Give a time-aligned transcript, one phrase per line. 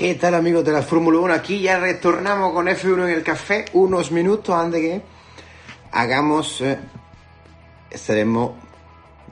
[0.00, 1.34] ¿Qué tal amigos de la Fórmula 1?
[1.34, 5.02] Aquí ya retornamos con F1 en el café unos minutos antes que
[5.92, 6.62] hagamos...
[6.62, 6.78] Eh,
[7.90, 8.52] estaremos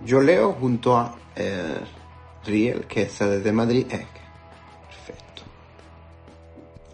[0.05, 1.81] yo leo junto a eh,
[2.45, 3.87] Riel, que está desde Madrid.
[3.87, 5.43] Perfecto.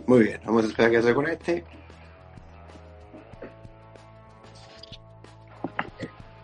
[0.07, 1.65] Muy bien, vamos a esperar que se conecte.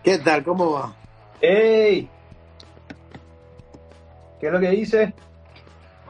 [0.02, 0.42] ¿Qué tal?
[0.42, 0.96] ¿Cómo va?
[1.40, 2.09] ¡Ey!
[4.40, 5.15] ¿Qué es lo que dice?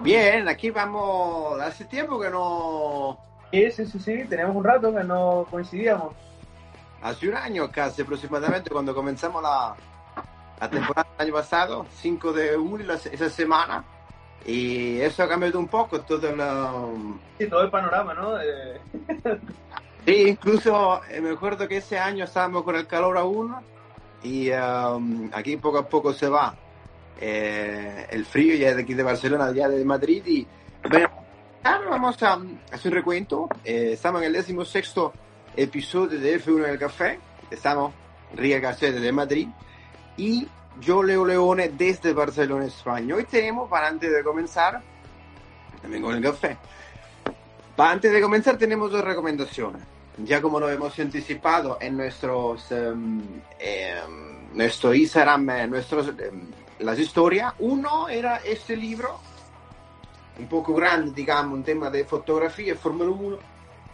[0.02, 1.60] Bien, aquí vamos.
[1.60, 3.18] Hace tiempo que no.
[3.52, 6.14] Sí, sí, sí, sí, tenemos un rato que no coincidíamos.
[7.02, 9.74] Hace un año casi aproximadamente cuando comenzamos la,
[10.58, 13.84] la temporada del año pasado, 5 de julio, esa semana.
[14.46, 16.40] Y eso ha cambiado un poco todo el.
[17.38, 18.40] Sí, todo el panorama, ¿no?
[18.40, 18.80] Eh...
[20.06, 23.54] sí, incluso eh, me acuerdo que ese año estábamos con el calor aún
[24.22, 26.54] y um, aquí poco a poco se va
[27.20, 30.22] eh, el frío ya de aquí de Barcelona, ya de Madrid.
[30.26, 30.46] Y
[30.88, 31.10] bueno,
[31.62, 32.40] ahora vamos a
[32.72, 33.48] hacer un recuento.
[33.64, 35.12] Eh, estamos en el décimo sexto
[35.56, 37.20] episodio de F1 en el Café.
[37.50, 37.92] Estamos
[38.34, 39.48] Ria García de Madrid
[40.16, 40.46] y
[40.80, 43.14] yo Leo Leone desde Barcelona, España.
[43.14, 44.80] Hoy tenemos, para antes de comenzar,
[45.82, 46.56] también con el café.
[47.76, 49.82] Para antes de comenzar tenemos dos recomendaciones.
[50.18, 53.22] Ya como lo hemos anticipado en nuestros, um,
[53.58, 54.00] eh,
[54.52, 56.50] nuestro Instagram, nuestros um,
[56.80, 57.52] las historias.
[57.58, 59.18] Uno era este libro,
[60.38, 63.38] un poco grande, digamos, un tema de fotografía, Fórmula 1.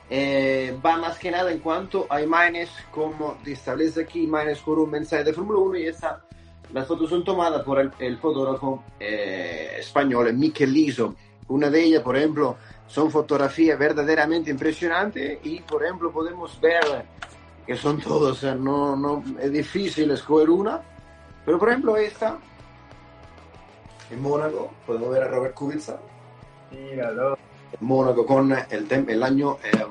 [0.08, 4.90] Eh, va más que nada en cuanto a imágenes, como establece aquí, imágenes con un
[4.90, 6.24] mensaje de Fórmula 1 y esta,
[6.72, 11.14] las fotos son tomadas por el, el fotógrafo eh, español Miquel Liso.
[11.48, 17.04] Una de ellas, por ejemplo, son fotografías verdaderamente impresionantes y, por ejemplo, podemos ver
[17.66, 20.80] que son todos, no, no, es difícil escoger una,
[21.44, 22.38] pero por ejemplo esta
[24.10, 25.98] en Mónaco, podemos ver a Robert Kubica.
[26.70, 27.38] Míralo.
[27.72, 29.84] En Mónaco con el, el año eh,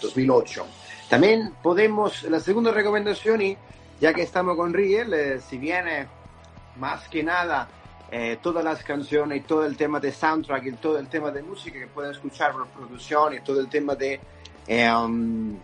[0.00, 0.66] 2008.
[1.08, 3.56] También podemos, la segunda recomendación, y
[4.00, 6.06] ya que estamos con Riel, eh, si viene
[6.76, 7.68] más que nada
[8.10, 11.42] eh, todas las canciones y todo el tema de soundtrack y todo el tema de
[11.42, 14.20] música que pueden escuchar por producción y todo el tema de
[14.68, 15.58] um,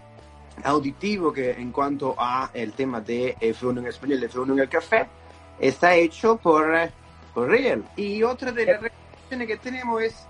[0.63, 5.07] auditivo que en cuanto a el tema de F1 en español, F1 en el café,
[5.59, 6.75] está hecho por
[7.35, 7.85] por Real.
[7.97, 10.27] Y otra de las recomendaciones que tenemos es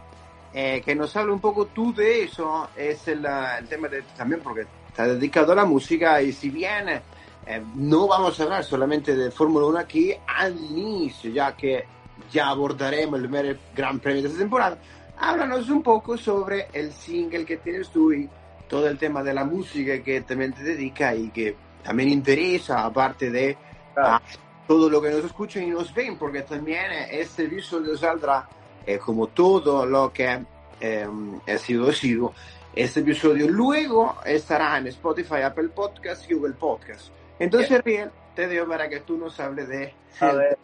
[0.52, 4.40] eh, que nos hable un poco tú de eso, es el, el, tema de también
[4.40, 9.14] porque está dedicado a la música y si bien eh, no vamos a hablar solamente
[9.14, 11.84] de Fórmula 1 aquí al inicio, ya que
[12.30, 14.78] ya abordaremos el primer gran premio de esta temporada,
[15.18, 18.28] háblanos un poco sobre el single que tienes tú y
[18.68, 23.30] todo el tema de la música que también te dedica y que también interesa, aparte
[23.30, 23.56] de
[23.92, 24.22] claro
[24.66, 28.48] todo lo que nos escuchan y nos ven, porque también este episodio saldrá
[28.86, 30.44] eh, como todo lo que
[30.80, 31.08] eh,
[31.46, 32.32] ha sido sido.
[32.74, 37.08] Este episodio luego estará en Spotify, Apple Podcast y Google Podcast.
[37.38, 39.94] Entonces, Riel, te digo para que tú nos hables de...
[40.20, 40.58] A ver.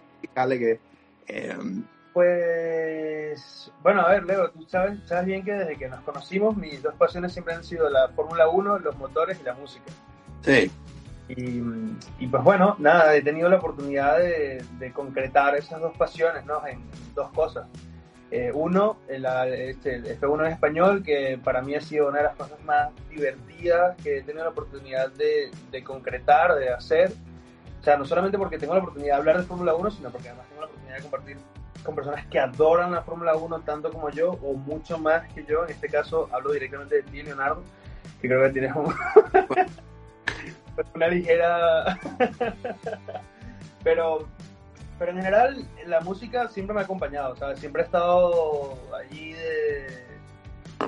[0.58, 0.80] que,
[1.28, 1.56] eh,
[2.12, 6.82] pues, bueno, a ver, Leo, tú sabes, sabes bien que desde que nos conocimos, mis
[6.82, 9.84] dos pasiones siempre han sido la Fórmula 1, los motores y la música.
[10.42, 10.70] Sí.
[11.36, 11.62] Y,
[12.18, 16.66] y, pues bueno, nada, he tenido la oportunidad de, de concretar esas dos pasiones ¿no?
[16.66, 16.82] en
[17.14, 17.66] dos cosas.
[18.32, 22.24] Eh, uno, el, este, el F1 en español, que para mí ha sido una de
[22.24, 27.12] las cosas más divertidas que he tenido la oportunidad de, de concretar, de hacer.
[27.80, 30.28] O sea, no solamente porque tengo la oportunidad de hablar de Fórmula 1, sino porque
[30.28, 31.36] además tengo la oportunidad de compartir
[31.84, 35.64] con personas que adoran la Fórmula 1 tanto como yo, o mucho más que yo.
[35.64, 37.64] En este caso, hablo directamente de ti, Leonardo,
[38.20, 38.94] que creo que tienes un...
[40.94, 41.98] una ligera...
[43.84, 44.28] pero,
[44.98, 47.60] pero en general la música siempre me ha acompañado, ¿sabes?
[47.60, 49.86] Siempre he estado allí de...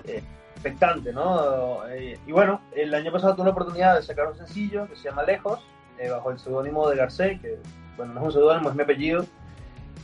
[0.04, 0.22] Eh,
[0.62, 1.86] expectante, ¿no?
[1.88, 5.08] Eh, y bueno, el año pasado tuve la oportunidad de sacar un sencillo que se
[5.08, 5.60] llama Lejos,
[5.98, 7.58] eh, bajo el seudónimo de Garcés, que
[7.96, 9.26] bueno, no es un seudónimo, es mi apellido.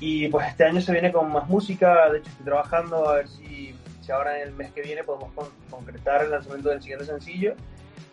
[0.01, 3.29] Y pues este año se viene con más música, de hecho estoy trabajando a ver
[3.29, 7.07] si, si ahora en el mes que viene podemos con, concretar el lanzamiento del siguiente
[7.07, 7.55] sencillo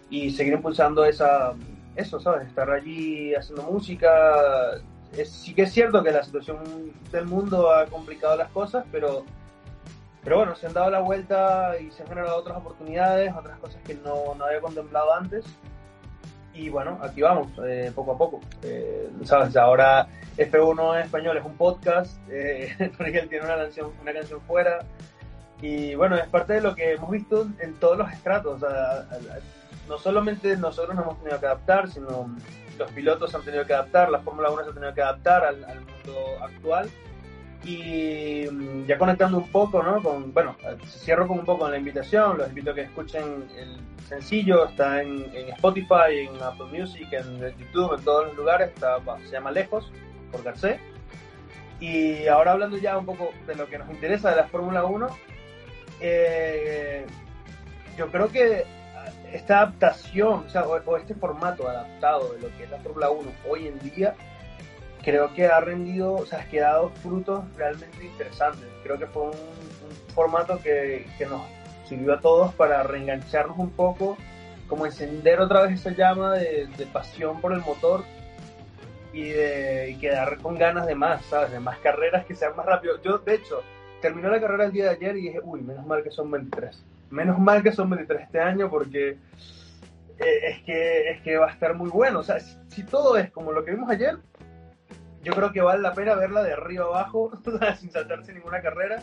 [0.10, 1.54] y seguir impulsando esa,
[1.96, 2.48] eso, ¿sabes?
[2.48, 4.82] Estar allí haciendo música.
[5.14, 6.58] Es, sí que es cierto que la situación
[7.12, 9.24] del mundo ha complicado las cosas, pero,
[10.24, 13.82] pero bueno, se han dado la vuelta y se han generado otras oportunidades, otras cosas
[13.84, 15.46] que no, no había contemplado antes.
[16.54, 18.40] Y bueno, aquí vamos, eh, poco a poco.
[18.64, 19.56] Eh, ¿Sabes?
[19.58, 20.08] Ahora
[20.38, 24.80] F1 en español es un podcast, eh, él tiene una canción, una canción fuera.
[25.62, 28.62] Y bueno, es parte de lo que hemos visto en todos los estratos.
[28.62, 29.06] O sea,
[29.88, 32.36] no solamente nosotros nos hemos tenido que adaptar, sino
[32.78, 35.64] los pilotos han tenido que adaptar, la Fórmula 1 se ha tenido que adaptar al,
[35.64, 36.90] al mundo actual.
[37.64, 40.02] Y mm, ya conectando un poco, ¿no?
[40.02, 40.56] Con, bueno,
[40.86, 45.26] cierro con un poco la invitación, los invito a que escuchen el sencillo, está en,
[45.50, 49.92] Spotify, en Apple Music, en YouTube, en todos los lugares, está, se llama Lejos,
[50.32, 50.80] por Garcés.
[51.80, 55.08] Y ahora hablando ya un poco de lo que nos interesa de la Fórmula 1,
[56.02, 57.06] eh,
[57.98, 58.66] yo creo que
[59.36, 63.32] esta adaptación, o, sea, o, este formato adaptado de lo que es la Fórmula 1
[63.50, 64.16] hoy en día,
[65.04, 68.66] creo que ha rendido, o sea, ha quedado frutos realmente interesantes.
[68.84, 69.34] Creo que fue un,
[70.14, 71.42] formato que, que, nos
[71.88, 74.18] sirvió a todos para reengancharnos un poco,
[74.68, 78.04] como encender otra vez esa llama de, de pasión por el motor
[79.12, 81.52] y de quedar con ganas de más, ¿sabes?
[81.52, 83.02] De más carreras que sean más rápido.
[83.04, 83.62] Yo, de hecho,
[84.02, 86.84] terminó la carrera el día de ayer y dije, uy, menos mal que son 23.
[87.10, 89.18] Menos mal que son 23 este año porque
[90.20, 92.20] eh, es, que, es que va a estar muy bueno.
[92.20, 94.18] O sea, si, todo es como lo que vimos ayer,
[95.24, 97.32] yo creo que vale la pena verla de arriba abajo,
[97.80, 99.02] sin saltarse ninguna carrera.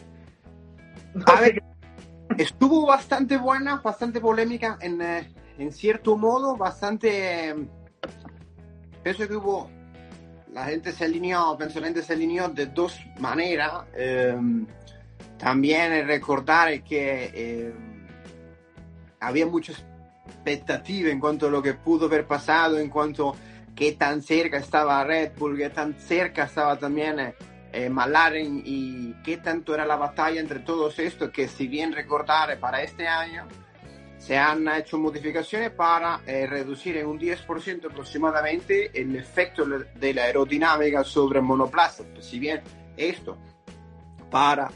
[1.27, 1.63] a ver,
[2.39, 7.55] estuvo bastante buena, bastante polémica en, eh, en cierto modo, bastante...
[9.03, 9.69] Pienso que hubo
[10.53, 13.85] la gente se alineó, penso la gente se alineó de dos maneras.
[13.95, 14.37] Eh,
[15.39, 17.73] también recordar que eh,
[19.23, 19.73] había mucha
[20.27, 23.35] expectativa en cuanto a lo que pudo haber pasado, en cuanto a
[23.75, 27.35] qué tan cerca estaba Red Bull, qué tan cerca estaba también eh,
[27.73, 32.59] eh McLaren y qué tanto era la batalla entre todos estos, que si bien recordar
[32.59, 33.47] para este año,
[34.19, 40.25] se han hecho modificaciones para eh, reducir en un 10% aproximadamente el efecto de la
[40.25, 42.05] aerodinámica sobre el monoplaza.
[42.13, 42.61] Pues, si bien
[42.97, 43.37] esto
[44.31, 44.71] para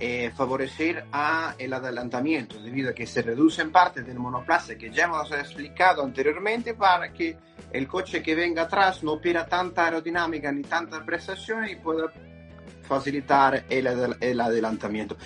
[0.00, 4.90] eh, favorecer a el adelantamiento, debido a que se reduce en parte del monoplaza que
[4.90, 7.36] ya hemos explicado anteriormente para que
[7.72, 12.12] el coche que venga atrás no pierda tanta aerodinámica ni tanta prestación y pueda
[12.82, 15.16] facilitar el, el adelantamiento.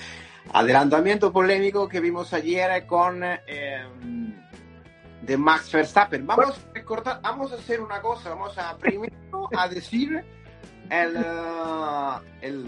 [0.53, 3.85] Adelantamiento polémico que vimos ayer con eh,
[5.23, 6.27] de Max Verstappen.
[6.27, 10.25] Vamos a recordar, vamos a hacer una cosa, vamos a primero a decir
[10.91, 12.67] el, uh, el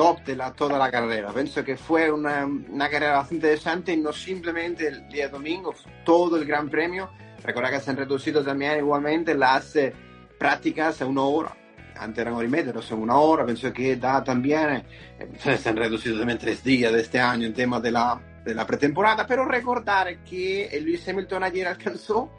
[0.00, 1.30] top de la, toda la carrera.
[1.30, 5.74] Pienso que fue una, una carrera bastante interesante y no simplemente el día domingo,
[6.06, 7.10] todo el Gran Premio.
[7.44, 9.92] Recuerda que se han reducido también igualmente las eh,
[10.38, 11.54] prácticas a una hora
[11.96, 14.82] antes eran hora y media, son una hora, pienso que da también,
[15.18, 18.54] eh, se han reducido también tres días de este año en tema de la, de
[18.54, 22.30] la pretemporada, pero recordar que Luis Hamilton ayer alcanzó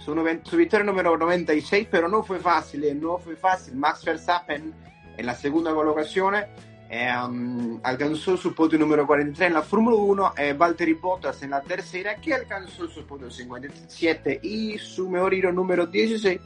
[0.00, 3.76] su, su, victoria número 96, pero no fue fácil, eh, no fue fácil.
[3.76, 4.74] Max Verstappen
[5.16, 6.34] en la segunda colocación
[6.94, 7.08] eh,
[7.84, 12.16] alcanzó su podio número 43 en la Fórmula 1, eh, Valtteri Bottas en la tercera
[12.16, 16.38] que alcanzó su podio 57 y su mejor hilo número 16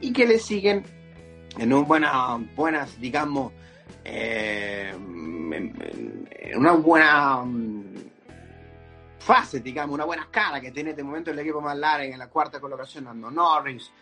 [0.00, 0.82] y que le siguen
[1.58, 3.52] en un buena, buenas, digamos,
[4.02, 7.84] eh, en una buena mm,
[9.18, 12.58] fase, digamos, una buena cara que tiene de momento el equipo McLaren en la cuarta
[12.58, 13.92] colocación Ando Norris,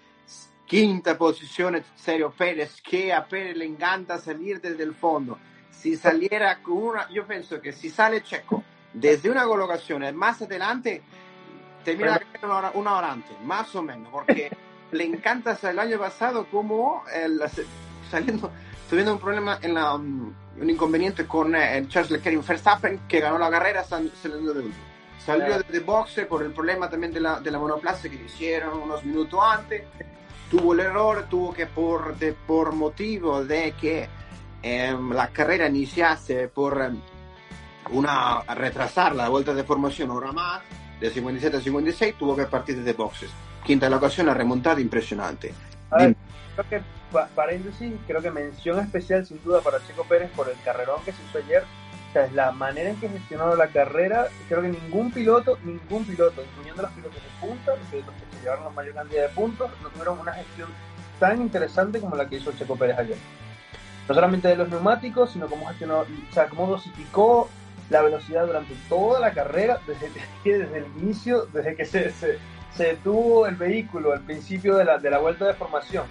[0.64, 5.36] quinta posición Sergio Pérez, que a Pérez le encanta salir desde el fondo.
[5.80, 11.02] Si saliera con una, yo pienso que si sale Checo desde una colocación más adelante,
[11.84, 14.50] termina una hora, una hora antes, más o menos, porque
[14.90, 17.40] le encanta hasta el año pasado como el,
[18.10, 18.50] saliendo,
[18.90, 23.38] teniendo un problema en la, um, un inconveniente con eh, Charles Leclerc Verstappen que ganó
[23.38, 24.84] la carrera saliendo de último.
[25.24, 28.80] Salió de, boxe por el problema también de la, de la monoplaza que le hicieron
[28.80, 29.82] unos minutos antes.
[30.50, 34.08] Tuvo el error, tuvo que por, de, por motivo de que
[34.62, 37.00] em, la carrera iniciase por em,
[37.90, 40.62] una retrasar la vuelta de formación ahora más,
[41.00, 43.30] de 57 a 56, tuvo que partir desde boxes
[43.68, 45.52] quinta la ocasión, la remontada impresionante.
[45.90, 46.16] A ver,
[46.56, 46.82] creo que,
[47.34, 51.22] paréntesis, creo que mención especial sin duda para Checo Pérez por el carrerón que se
[51.22, 51.64] hizo ayer.
[52.08, 54.28] O sea, es la manera en que gestionó la carrera.
[54.48, 58.42] Creo que ningún piloto, ningún piloto, incluyendo los pilotos de punta, los pilotos que se
[58.42, 60.70] llevaron la mayor cantidad de puntos, no tuvieron una gestión
[61.20, 63.18] tan interesante como la que hizo Checo Pérez ayer.
[64.08, 67.48] No solamente de los neumáticos, sino cómo gestionó, o sea, cómo dosificó
[67.90, 70.10] la velocidad durante toda la carrera, desde,
[70.44, 72.38] desde el inicio, desde que se
[72.78, 76.04] se detuvo el vehículo al principio de la, de la vuelta de formación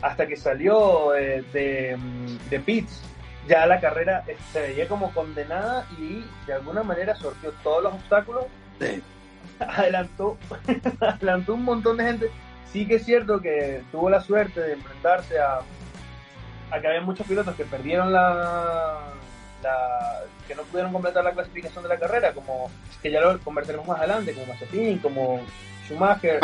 [0.00, 3.02] hasta que salió eh, de, mm, de, pits,
[3.48, 8.46] ya la carrera se veía como condenada y de alguna manera sortió todos los obstáculos.
[9.58, 10.38] Adelantó,
[11.00, 12.30] adelantó un montón de gente.
[12.72, 15.60] Sí que es cierto que tuvo la suerte de enfrentarse a,
[16.70, 19.00] a que había muchos pilotos que perdieron la,
[19.62, 22.70] la, que no pudieron completar la clasificación de la carrera, como
[23.02, 25.40] que ya lo conversaremos más adelante, como Mazepin, como
[25.86, 26.40] Schumacher.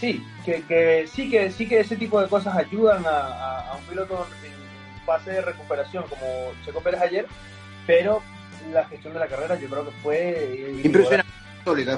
[0.00, 4.26] Sí, que, sí que sí que ese tipo de cosas ayudan a, un piloto
[5.04, 7.26] fase de recuperación como Checo Pérez ayer,
[7.86, 8.22] pero
[8.72, 11.30] la gestión de la carrera yo creo que fue impresionante,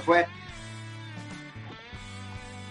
[0.04, 0.26] fue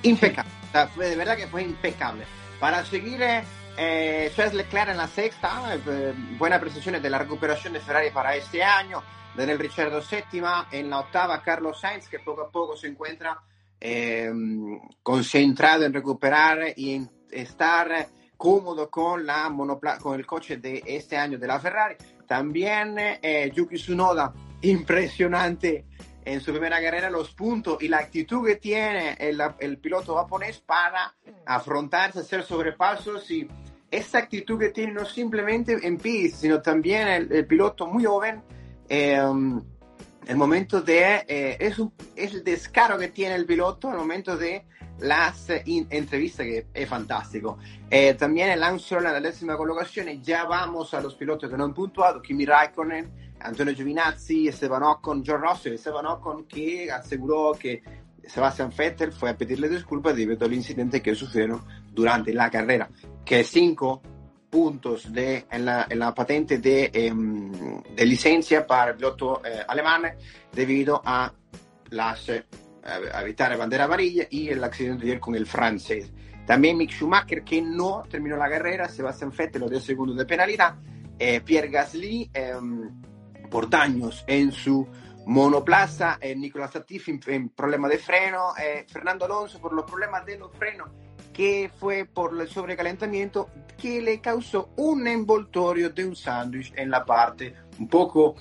[0.03, 0.51] impecable,
[0.93, 2.25] fue de verdad que fue impecable.
[2.59, 3.43] Para seguir eh,
[3.77, 8.63] Charles Leclerc en la sexta, eh, buena prestación de la recuperación de Ferrari para este
[8.63, 9.03] año,
[9.35, 13.39] Daniel Ricciardo séptima, en la octava Carlos Sainz que poco a poco se encuentra
[13.79, 14.31] eh,
[15.03, 19.53] concentrado en recuperar y en estar cómodo con, la
[20.01, 21.95] con el coche de este año de la Ferrari.
[22.25, 25.85] También eh, Yuki Tsunoda, impresionante
[26.25, 30.59] en su primera carrera, los puntos y la actitud que tiene el, el piloto japonés
[30.59, 31.15] para
[31.45, 33.47] afrontarse, hacer sobrepasos y
[33.89, 38.41] esa actitud que tiene no simplemente en pista, sino también el, piloto muy joven.
[38.89, 39.19] Eh,
[40.27, 44.35] el momento de eh, es, un, es, el descaro que tiene el piloto el momento
[44.35, 44.65] de
[44.99, 47.57] las eh, entrevistas que es fantástico
[47.89, 51.63] eh, también el Armstrong en la décima colocación ya vamos a los pilotos que no
[51.63, 57.81] han puntuado Kimi Raikkonen Antonio Giovinazzi Esteban Ocon John Russell Esteban Ocon que aseguró que
[58.27, 61.61] Sebastian Vettel fue a pedirle disculpas debido al incidente que sufrieron
[61.97, 62.87] durante la carrera
[63.25, 64.03] que cinco
[64.51, 69.63] puntos de, en, la, en la patente de, eh, de, licencia para el piloto eh,
[69.67, 70.03] alemán
[70.53, 71.33] debido a
[71.89, 72.45] las eh,
[73.19, 76.13] evitar bandera amarilla y el accidente de ayer con el francés.
[76.45, 80.75] También Mick Schumacher que no terminó la carrera, Sebastian Vettel lo dio segundo de penalidad,
[81.17, 83.01] eh, Pierre Gasly em,
[83.49, 84.87] por daños en su
[85.25, 88.53] monoplaza, Nicolas Latifi en, en, problema de freno,
[88.87, 90.89] Fernando Alonso por los problemas de los frenos
[91.37, 97.05] que fue por el sobrecalentamiento que le causó un envoltorio de un sándwich en la
[97.05, 98.35] parte un poco...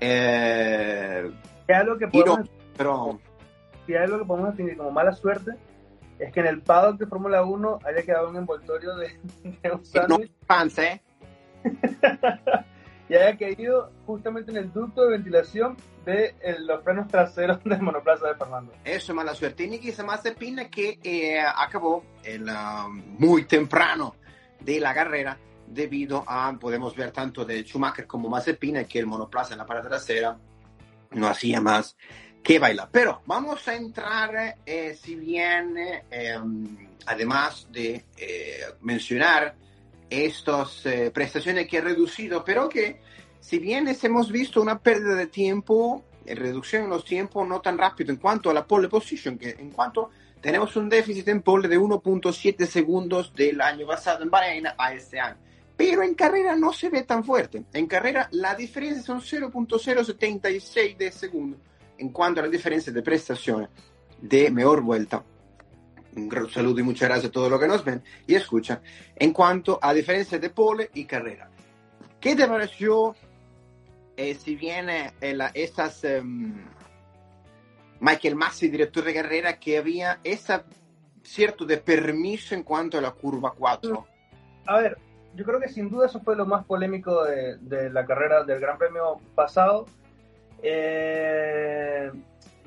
[0.00, 1.30] Eh,
[1.68, 3.20] algo que podemos, pero...
[3.86, 5.52] Si hay algo que podemos definir como mala suerte,
[6.18, 9.16] es que en el paddock de Fórmula 1 haya quedado un envoltorio de,
[9.62, 10.32] de un sándwich.
[10.48, 11.02] No, ¿eh?
[13.10, 18.28] y haya caído justamente en el ducto de ventilación de los frenos traseros del monoplaza
[18.28, 18.72] de Fernando.
[18.84, 19.66] Eso es mala suerte.
[19.66, 24.14] Nicky Mazepin que eh, acabó el, uh, muy temprano
[24.60, 25.36] de la carrera
[25.66, 29.88] debido a, podemos ver tanto de Schumacher como Mazepin que el monoplaza en la parte
[29.88, 30.38] trasera
[31.10, 31.96] no hacía más
[32.44, 32.90] que bailar.
[32.92, 36.38] Pero vamos a entrar, eh, si bien, eh,
[37.06, 39.56] además de eh, mencionar
[40.10, 43.00] estas eh, prestaciones que he reducido, pero que
[43.40, 47.78] si bien hemos visto una pérdida de tiempo, en reducción en los tiempos no tan
[47.78, 51.68] rápido en cuanto a la pole position, que en cuanto tenemos un déficit en pole
[51.68, 55.38] de 1.7 segundos del año pasado en Bahrein a este año.
[55.76, 57.64] Pero en carrera no se ve tan fuerte.
[57.72, 61.56] En carrera la diferencia son 0.076 de segundo
[61.96, 63.70] en cuanto a la diferencia de prestaciones
[64.20, 65.22] de mejor vuelta
[66.16, 68.80] un saludo y muchas gracias a todos los que nos ven y escuchan,
[69.16, 71.50] en cuanto a diferencia de pole y carrera.
[72.20, 73.14] ¿Qué te pareció
[74.16, 76.22] eh, si viene eh, estas eh,
[78.00, 80.60] Michael Massi, director de carrera, que había ese
[81.22, 84.06] cierto de permiso en cuanto a la curva 4?
[84.66, 84.98] A ver,
[85.34, 88.60] yo creo que sin duda eso fue lo más polémico de, de la carrera del
[88.60, 89.86] Gran Premio pasado.
[90.62, 92.10] Eh,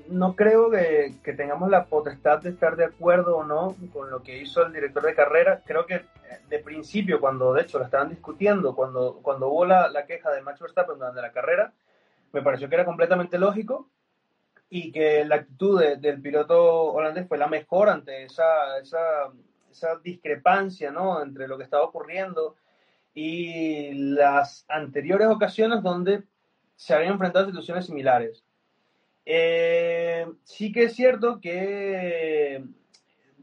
[0.10, 4.38] no creo que, tengamos la potestad de estar de acuerdo o no con lo que
[4.38, 5.62] hizo el director de carrera.
[5.66, 6.06] Creo que eh,
[6.50, 10.60] de principio, cuando de hecho lo estaban discutiendo, cuando, cuando hubo la, queja de Max
[10.60, 11.74] Verstappen durante la carrera,
[12.32, 13.90] me pareció que era completamente lógico
[14.70, 19.32] y que la actitud del piloto holandés fue la mejor ante esa, esa,
[19.70, 21.22] esa discrepancia ¿no?
[21.22, 22.56] entre lo que estaba ocurriendo
[23.14, 26.24] y las anteriores ocasiones donde
[26.76, 28.43] se habían enfrentado a situaciones similares.
[29.26, 32.64] Eh, sí que es cierto que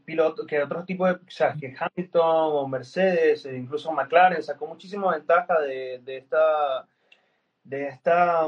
[0.05, 5.11] piloto, que otros tipos de, o que Hamilton o Mercedes, e incluso McLaren sacó muchísima
[5.11, 6.87] ventaja de, de esta,
[7.63, 8.47] de esta,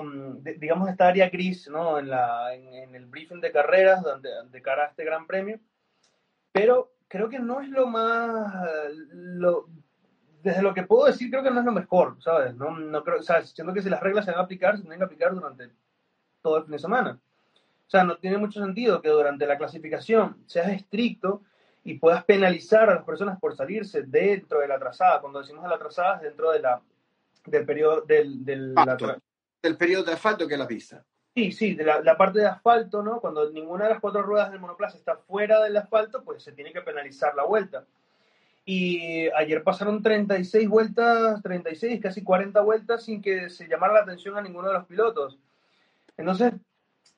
[0.60, 2.00] digamos, esta área gris, ¿no?
[2.00, 5.60] En, la, en, el briefing de carreras donde, de cara a este Gran Premio,
[6.52, 9.68] pero creo que no es lo más, lo,
[10.42, 12.56] desde lo que puedo decir, creo que no es lo mejor, ¿sabes?
[12.56, 14.82] No, no creo, o sea, siento que si las reglas se van a aplicar, se
[14.82, 15.70] tienen que aplicar durante
[16.44, 17.20] todo el fin de semana.
[17.88, 21.42] O sea, no tiene mucho sentido que durante la clasificación seas estricto
[21.84, 25.22] y puedas penalizar a las personas por salirse dentro de la trazada.
[25.22, 26.82] Cuando decimos de la trazada es dentro de la,
[27.46, 28.76] del periodo del, del,
[29.62, 31.04] del periodo de asfalto que es la pista.
[31.36, 33.20] Sí, sí, de la, la, parte de asfalto, ¿no?
[33.20, 36.72] Cuando ninguna de las cuatro ruedas del monoplaza está fuera del asfalto, pues se tiene
[36.72, 37.86] que penalizar la vuelta.
[38.66, 44.38] Y ayer pasaron 36 vueltas, 36, casi 40 vueltas sin que se llamara la atención
[44.38, 45.38] a ninguno de los pilotos.
[46.18, 46.54] Entonces,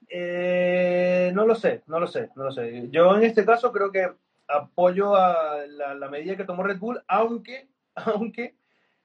[0.10, 2.90] eh, no lo sé, no lo sé, no lo sé.
[2.90, 4.12] Yo en este caso creo que
[4.48, 8.56] apoyo a la, medida que tomó Red Bull, aunque, aunque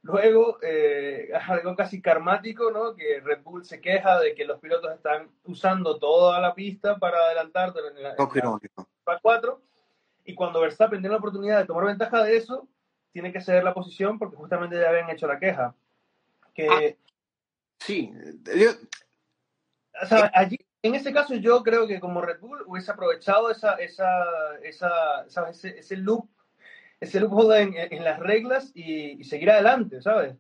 [0.03, 2.95] Luego, eh, algo casi karmático, ¿no?
[2.95, 7.19] Que Red Bull se queja de que los pilotos están usando toda la pista para
[7.19, 8.17] adelantar en la, en
[9.21, 9.61] 4
[10.25, 12.69] y cuando Verstappen tiene la oportunidad de tomar ventaja de eso,
[13.13, 15.75] tiene que ceder la posición porque justamente ya habían hecho la queja.
[16.55, 17.13] Que, ah,
[17.79, 18.13] sí,
[20.03, 23.75] o sea, allí, en este caso yo creo que como Red Bull hubiese aprovechado esa,
[23.75, 24.25] esa,
[24.63, 26.29] esa, Ese, ese loop
[27.01, 30.35] ese loophole en, en las reglas y, seguir adelante, ¿sabes?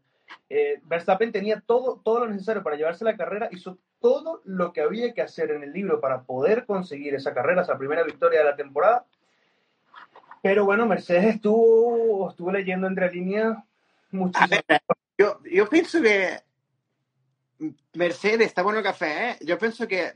[0.48, 4.82] Eh, Verstappen tenía todo, todo lo necesario para llevarse la carrera, hizo todo lo que
[4.82, 8.44] había que hacer en el libro para poder conseguir esa carrera, esa primera victoria de
[8.44, 9.04] la temporada.
[10.42, 13.58] Pero bueno, Mercedes estuvo, estuvo leyendo entre líneas
[14.10, 14.60] muchísimo.
[15.18, 16.40] yo, yo pienso que
[17.94, 19.38] Mercedes está bueno el café, ¿eh?
[19.42, 20.12] Yo pienso que,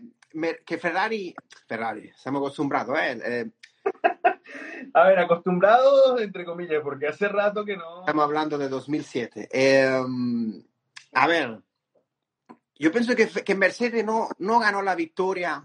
[0.64, 1.34] que Ferrari,
[1.66, 3.20] Ferrari, estamos acostumbrados, ¿eh?
[3.24, 3.50] eh
[4.94, 8.00] a ver, acostumbrados, entre comillas, porque hace rato que no.
[8.00, 9.48] Estamos hablando de 2007.
[9.52, 10.62] Em,
[11.12, 11.60] a ver,
[12.76, 15.62] yo pienso que, que Mercedes no, no ganó la victoria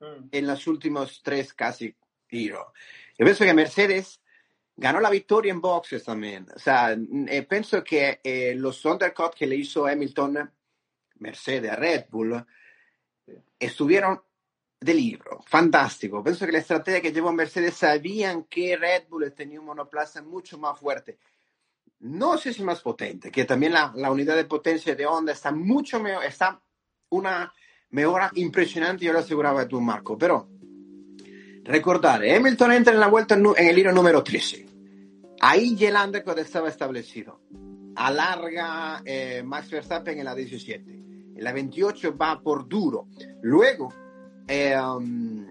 [0.00, 0.28] mm.
[0.32, 1.96] en los últimos tres casi
[2.28, 2.66] giros.
[3.18, 4.20] Yo pienso que Mercedes
[4.76, 6.46] ganó la victoria en boxes también.
[6.54, 6.96] O sea,
[7.28, 10.50] eh, pienso que eh, los undercut que le hizo Hamilton,
[11.18, 12.44] Mercedes a Red Bull,
[13.58, 14.20] estuvieron
[14.80, 16.22] de libro, fantástico.
[16.22, 20.58] Pienso que la estrategia que llevó Mercedes sabían que Red Bull tenía un monoplaza mucho
[20.58, 21.18] más fuerte.
[22.00, 25.50] No sé si más potente, que también la, la unidad de potencia de Honda está
[25.50, 26.60] mucho mejor, está
[27.08, 27.52] una
[27.90, 30.18] mejora impresionante, yo lo aseguraba tú, Marco.
[30.18, 30.48] Pero
[31.64, 34.66] recordar, Hamilton entra en la vuelta en el hilo número 13.
[35.40, 37.40] Ahí ya el undercut estaba establecido.
[37.94, 41.05] Alarga eh, Max Verstappen en la 17.
[41.38, 43.08] La 28 va por duro.
[43.42, 43.92] Luego
[44.48, 45.46] eh, um,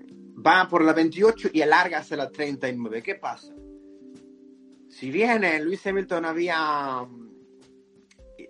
[0.45, 3.02] va por la 28 y alarga hasta la 39.
[3.02, 3.54] ¿Qué pasa?
[4.89, 7.06] Si bien Luis Hamilton había,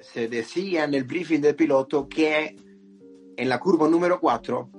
[0.01, 2.55] se decía en el briefing del piloto que
[3.35, 4.69] en la curva número 4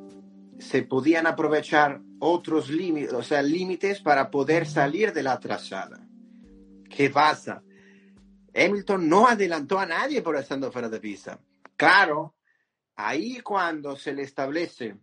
[0.59, 6.07] se podían aprovechar otros límites, o sea, límites para poder salir de la trazada.
[6.89, 7.63] ¿Qué pasa?
[8.55, 11.39] Hamilton no adelantó a nadie por estando fuera de pista.
[11.77, 12.36] Claro,
[12.97, 14.97] ahí cuando se le establece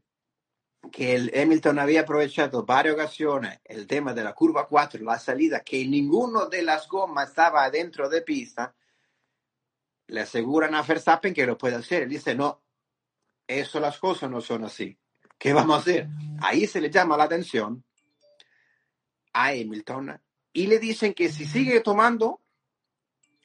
[0.92, 5.62] que el Hamilton había aprovechado varias ocasiones el tema de la curva 4, la salida,
[5.62, 8.76] que ninguno de las gomas estaba dentro de pista,
[10.08, 12.04] le aseguran a Verstappen que lo puede hacer.
[12.04, 12.62] Él dice, no,
[13.48, 14.98] eso las cosas no son así.
[15.38, 16.08] ¿Qué vamos a hacer?
[16.42, 17.84] Ahí se le llama la atención
[19.32, 20.20] a Hamilton
[20.52, 22.42] y le dicen que si sigue tomando,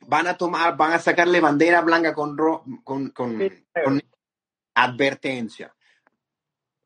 [0.06, 2.36] van a tomar, van a sacarle bandera blanca con,
[2.84, 3.38] con, con
[4.84, 5.74] advertencia.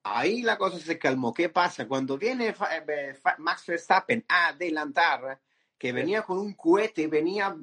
[0.05, 1.33] Ahí la cosa se calmó.
[1.33, 1.87] ¿Qué pasa?
[1.87, 5.41] Cuando viene eh, Max Verstappen a adelantar,
[5.79, 7.57] que venía con un cohete, venía,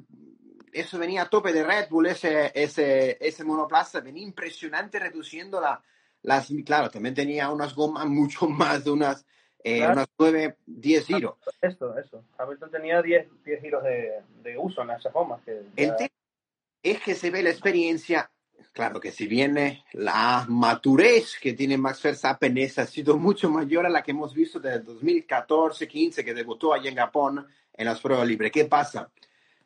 [0.72, 5.82] eso venía a tope de Red Bull, ese, ese, ese monoplaza, venía impresionante reduciendo la,
[6.22, 9.26] las, claro, también tenía unas gomas mucho más de unas,
[9.62, 11.34] eh, unas 9, 10 giros.
[11.60, 12.24] Eso, eso.
[12.38, 15.42] Hamilton tenía 10, 10 giros de, de, uso en esas gomas.
[15.42, 16.10] Que El tema
[16.82, 18.30] es que se ve la experiencia
[18.72, 23.90] claro que si viene la madurez que tiene Max Verstappen ha sido mucho mayor a
[23.90, 28.52] la que hemos visto desde 2014-15 que debutó allí en Japón en las pruebas libres.
[28.52, 29.10] ¿Qué pasa?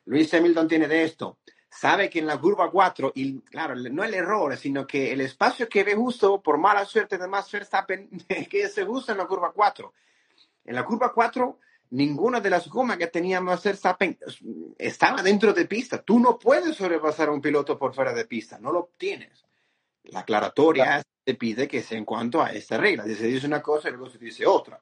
[0.05, 1.37] Luis Hamilton tiene de esto.
[1.69, 5.67] Sabe que en la curva 4, y claro, no el error, sino que el espacio
[5.67, 8.09] que ve justo por mala suerte de Max Verstappen,
[8.49, 9.93] que se gusta en la curva 4.
[10.65, 11.59] En la curva 4
[11.91, 14.17] ninguna de las gomas que tenía Verstappen
[14.77, 16.01] estaba dentro de pista.
[16.01, 19.45] Tú no puedes sobrepasar a un piloto por fuera de pista, no lo tienes.
[20.03, 23.03] La aclaratoria te pide que sea en cuanto a esta regla.
[23.03, 24.81] Se dice una cosa y luego se dice otra.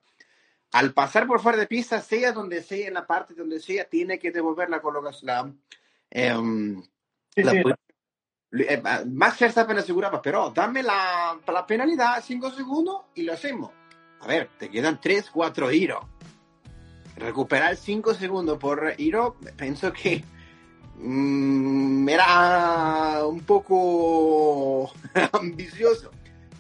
[0.74, 4.18] Al pasar por fuera de pista, sea donde sea, en la parte donde sea, tiene
[4.18, 5.62] que devolver la colocación.
[6.10, 6.84] Em,
[7.36, 13.72] eh, Max Verstappen aseguraba, pero dame la, la penalidad 5 segundos y lo hacemos.
[14.20, 16.04] A ver, te quedan 3, 4 giros
[17.17, 20.23] recuperar 5 segundos por Hiro, pienso que
[20.97, 24.91] mm, era un poco
[25.34, 26.12] ambicioso,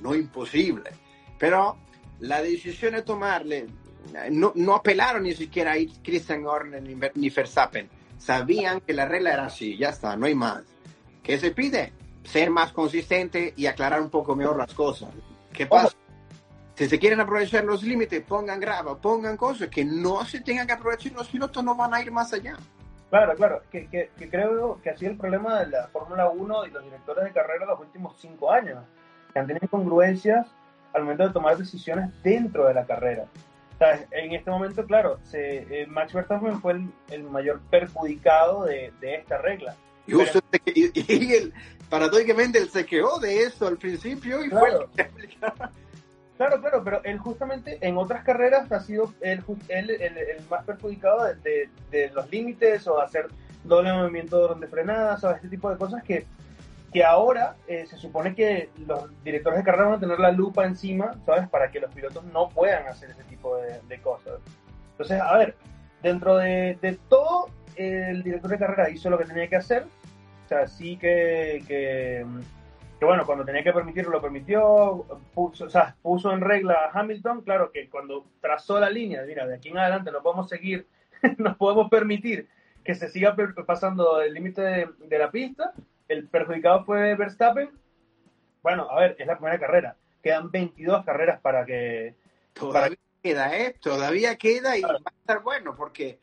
[0.01, 0.91] no imposible,
[1.37, 1.77] pero
[2.19, 3.67] la decisión de tomarle,
[4.31, 6.81] no, no apelaron ni siquiera a Christian Horner
[7.15, 10.63] ni, Verstappen, sabían que la regla era así, ya está, no hay más.
[11.21, 11.93] ¿Qué se pide?
[12.23, 15.09] Ser más consistente y aclarar un poco mejor las cosas.
[15.51, 15.95] ¿Qué pasa?
[16.75, 20.73] Si se quieren aprovechar los límites, pongan grava, pongan cosas que no se tengan que
[20.73, 22.57] aprovechar, los pilotos no van a ir más allá.
[23.11, 26.71] Claro, claro, que, que, creo que ha sido el problema de la Fórmula 1 y
[26.71, 28.83] los directores de carrera los últimos cinco años,
[29.31, 30.47] que han tenido incongruencias
[30.93, 33.27] al momento de tomar decisiones dentro de la carrera.
[34.09, 39.37] en este momento, claro, se, eh, Max Verstappen fue el, mayor perjudicado de, de, esta
[39.37, 39.75] regla.
[40.07, 41.53] Y, justo y, y él,
[41.91, 44.89] paradójicamente, él se quedó de eso al principio y claro.
[44.95, 45.11] fue...
[46.43, 51.23] Claro, claro, pero él justamente en otras carreras ha sido el, el, el, más perjudicado
[51.23, 53.27] de, de, de los límites o hacer
[53.63, 56.25] doble movimiento de frenadas o este tipo de cosas que,
[56.91, 60.65] que ahora eh, se supone que los directores de carrera van a tener la lupa
[60.65, 61.47] encima, ¿sabes?
[61.47, 64.33] Para que los pilotos no puedan hacer ese tipo de, de cosas.
[64.91, 65.55] Entonces, a ver,
[66.01, 69.85] dentro de, de, todo, el director de carrera hizo lo que tenía que hacer.
[70.43, 72.25] O sea, sí que, que
[73.03, 76.97] que bueno, cuando tenía que permitirlo, lo permitió, puso, o sea, puso en regla a
[76.97, 80.87] Hamilton, claro que cuando trazó la línea, mira, de aquí en adelante no podemos seguir,
[81.37, 82.47] no podemos permitir
[82.81, 83.35] que se siga
[83.67, 85.73] pasando el límite de, la pista,
[86.07, 87.71] el perjudicado fue Verstappen,
[88.61, 92.15] bueno, a ver, es la primera carrera, quedan 22 carreras para que...
[92.53, 93.75] Todavía queda, ¿eh?
[93.81, 96.19] Todavía queda y va a estar bueno, porque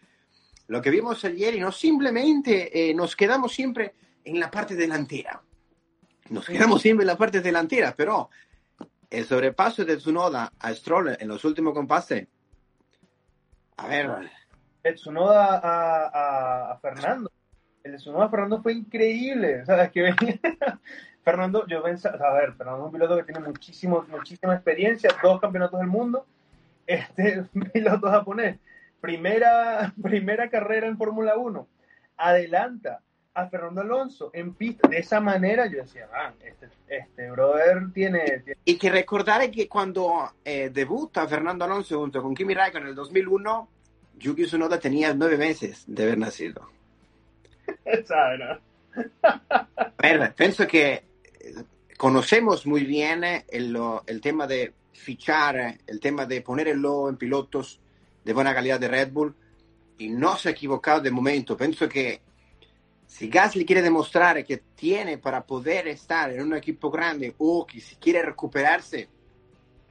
[0.69, 3.93] lo que vimos ayer y no simplemente eh, nos quedamos siempre
[4.25, 5.43] en la parte delantera
[6.31, 8.31] nos quedamos siempre en la parte delantera, pero
[9.11, 12.29] el sobrepaso de Tsunoda a Stroll en los últimos compases,
[13.77, 14.11] a ver.
[14.83, 17.31] El Tsunoda a, a, Fernando,
[17.83, 19.91] el Tsunoda a Fernando fue increíble, ¿sabes?
[19.91, 20.15] Que
[21.23, 25.41] Fernando, yo pensaba, a ver, Fernando es un piloto que tiene muchísimo, muchísima experiencia, dos
[25.41, 26.27] campeonatos del mundo,
[26.87, 28.59] este piloto japonés,
[29.01, 31.67] primera, primera carrera en Fórmula 1,
[32.17, 33.01] adelanta
[33.35, 34.89] a Fernando Alonso en pista.
[34.89, 40.33] De esa manera yo decía, ah, este, este brother tiene, Y que recordar que cuando
[40.45, 43.69] eh, debuta Fernando Alonso junto con Kimi Raikkonen en el 2001,
[44.19, 46.69] Yuki Tsunoda tenía nueve meses de haber nacido.
[50.03, 51.05] Ver, pienso que eh,
[51.97, 57.81] conocemos muy bien el, el tema de fichar, el tema de ponerlo en pilotos
[58.25, 59.35] de buena calidad de Red Bull
[59.99, 61.57] y no se ha equivocado de momento.
[61.57, 62.21] Pienso que
[63.11, 67.81] si Gasly quiere demostrar que tiene para poder estar en un equipo grande o que
[67.81, 69.09] si quiere recuperarse,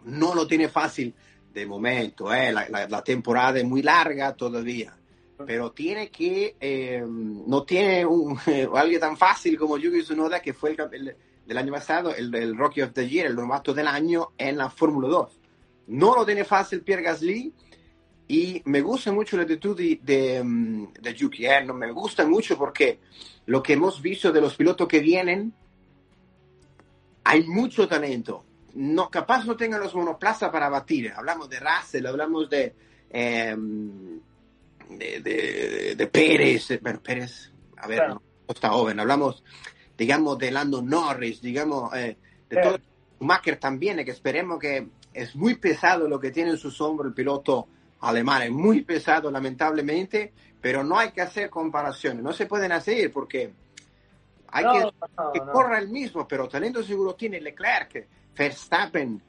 [0.05, 1.13] no lo tiene fácil
[1.53, 2.33] de momento.
[2.33, 2.53] Eh.
[2.53, 4.97] La, temporada es muy larga todavía.
[5.45, 8.39] Pero tiene que, eh, no tiene un,
[8.73, 12.81] alguien tan fácil como Yuki Tsunoda, que fue el, del año pasado, el, el Rocky
[12.81, 15.39] of the Year, el novato del año en la Fórmula 2.
[15.87, 17.53] No lo tiene fácil Pierre Gasly
[18.31, 21.63] y me gusta mucho la actitud de, de, mm, de Yuki, ¿eh?
[21.65, 22.99] no, me gusta mucho porque
[23.47, 25.51] lo que hemos visto de los pilotos que vienen,
[27.23, 28.45] hay mucho talento.
[28.75, 31.11] No, capaz no tengan los monoplazas para batir.
[31.11, 32.75] Hablamos de Russell, hablamos de,
[33.09, 33.55] eh,
[34.89, 36.79] de, de, de, Pérez.
[36.83, 38.21] Bueno, Pérez, a ver, claro.
[38.47, 38.99] no está joven.
[38.99, 39.43] Hablamos,
[39.97, 42.15] digamos, de Lando Norris, digamos, eh,
[42.47, 42.79] de todo.
[43.17, 47.15] Schumacher también, que esperemos que es muy pesado lo que tiene en sus hombros el
[47.15, 47.67] piloto
[48.01, 53.11] alemán es muy pesado, lamentablemente, pero no hay que hacer comparaciones, no se pueden hacer
[53.11, 53.51] porque
[54.47, 54.79] hay no, que,
[55.17, 55.51] no, que no.
[55.51, 59.21] corra el mismo, pero talento seguro tiene Leclerc, Verstappen,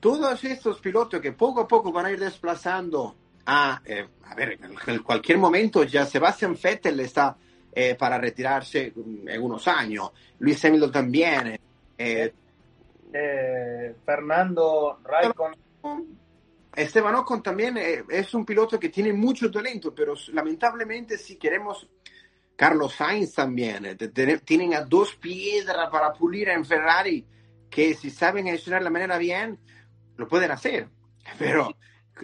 [0.00, 4.58] todos estos pilotos que poco a poco van a ir desplazando a, eh, a ver,
[4.86, 7.36] en cualquier momento ya Sebastian Vettel está
[7.72, 11.60] eh, para retirarse en unos años, Luis Hamilton también.
[11.98, 12.32] Eh,
[13.12, 16.21] eh Fernando Raikkonen
[16.74, 21.88] Esteban Ocon también eh, es un piloto que tiene mucho talento, pero lamentablemente si queremos
[22.56, 27.26] Carlos Sainz también, eh, tienen a dos piedras para pulir en Ferrari,
[27.68, 29.58] que si saben gestionar la manera bien,
[30.16, 30.88] lo pueden hacer.
[31.38, 31.74] Pero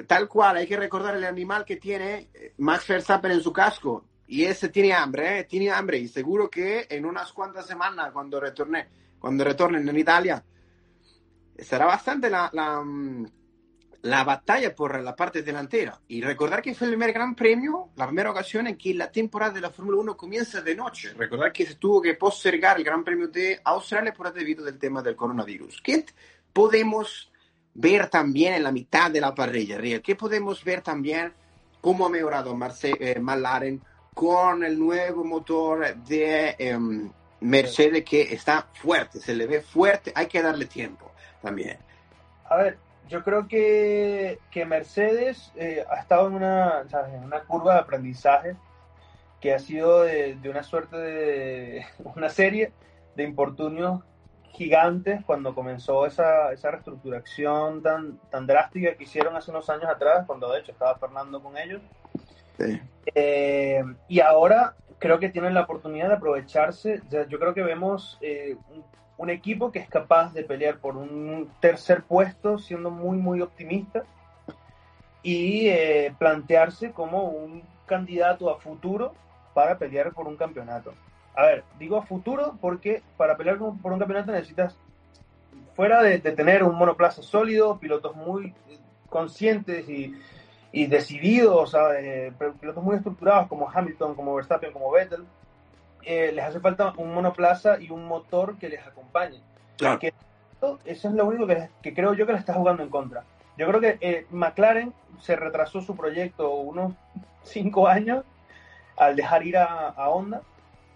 [0.06, 4.04] tal cual, hay que recordar el animal que tiene eh, Max Verstappen en su casco.
[4.26, 5.98] Y ese tiene hambre, tiene hambre.
[5.98, 10.44] Y seguro que en unas cuantas semanas, cuando retorne, cuando retornen en Italia,
[11.58, 13.26] será bastante la, la, mm,
[14.08, 16.00] la batalla por la parte delantera.
[16.08, 19.52] Y recordar que fue el primer gran premio, la primera ocasión en que la temporada
[19.52, 21.12] de la Fórmula 1 comienza de noche.
[21.14, 25.02] Recordar que se tuvo que postergar el Gran Premio de Australia por debido del tema
[25.02, 25.80] del coronavirus.
[25.82, 26.06] ¿Qué
[26.52, 27.30] podemos
[27.74, 30.00] ver también en la mitad de la parrilla, Riel?
[30.00, 31.32] ¿Qué podemos ver también
[31.80, 33.82] cómo ha mejorado Marce eh, McLaren
[34.14, 36.78] con el nuevo motor de eh,
[37.40, 41.78] Mercedes que está fuerte, se le ve fuerte, hay que darle tiempo también.
[42.50, 47.14] A ver, yo creo que, que Mercedes eh, ha estado en una, ¿sabes?
[47.14, 48.56] en una curva de aprendizaje
[49.40, 52.72] que ha sido de, de, una suerte de una serie
[53.16, 54.02] de infortunios
[54.52, 60.26] gigantes cuando comenzó esa, esa reestructuración tan, tan drástica que hicieron hace unos años atrás,
[60.26, 61.80] cuando de hecho estaba Fernando con ellos.
[62.58, 62.80] Sí.
[63.14, 67.00] Eh, y ahora creo que tienen la oportunidad de aprovecharse.
[67.28, 68.56] Yo creo que vemos eh,
[69.18, 74.04] un equipo que es capaz de pelear por un tercer puesto, siendo muy, muy optimista,
[75.22, 79.14] y eh, plantearse como un candidato a futuro
[79.54, 80.94] para pelear por un campeonato.
[81.34, 84.78] a ver, digo futuro porque para pelear por un campeonato necesitas,
[85.74, 88.54] fuera de, tener un monoplaza sólido, pilotos muy
[89.08, 95.24] conscientes y, decididos, eh, pilotos muy estructurados como Hamilton, como Verstappen, como Vettel,
[96.04, 99.42] eh, les hace falta un monoplaza y un motor que les acompañe.
[99.76, 99.98] Claro.
[100.84, 103.24] eso es lo único que, creo yo que le está jugando en contra.
[103.56, 106.94] Yo creo que eh, McLaren se retrasó su proyecto unos
[107.42, 108.24] cinco años
[108.96, 110.42] al dejar ir a, Honda,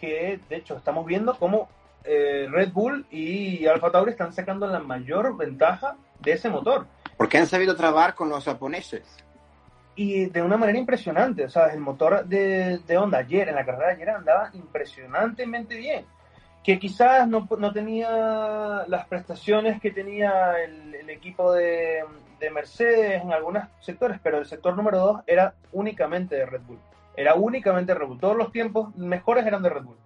[0.00, 1.68] que de hecho estamos viendo cómo
[2.04, 6.86] eh, Red Bull y Alfa Tauri están sacando la mayor ventaja de ese motor.
[7.16, 9.04] Porque han sabido trabajar con los japoneses
[9.94, 11.48] y de una manera impresionante.
[11.48, 16.04] Sea, el motor de, de Honda ayer, en la carrera ayer, andaba impresionantemente bien.
[16.62, 22.04] Que quizás no, no tenía las prestaciones que tenía el, equipo de,
[22.40, 26.78] de, Mercedes en algunos sectores, pero el sector número 2 era únicamente de Red Bull.
[27.14, 28.20] Era únicamente de Red Bull.
[28.20, 29.98] Todos los tiempos mejores eran de Red Bull.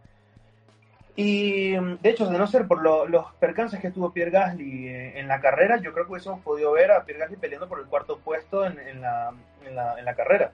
[1.14, 5.29] Y de hecho, de no ser por los percances que tuvo Pierre Gasly eh, en
[5.29, 8.18] la carrera, yo creo que hubiésemos podido ver a Pierre Gasly peleando por el cuarto
[8.18, 9.33] puesto en, en, la,
[9.66, 10.52] en, la, en la, carrera.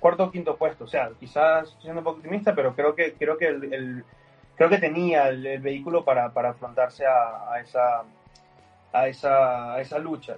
[0.00, 0.84] Cuarto o quinto puesto.
[0.84, 4.04] O sea, quizás siendo un poco optimista, pero creo que, creo que, el,
[4.56, 8.02] creo que tenía el, vehículo para, para afrontarse a, a, esa,
[8.92, 10.36] a, esa, a esa lucha.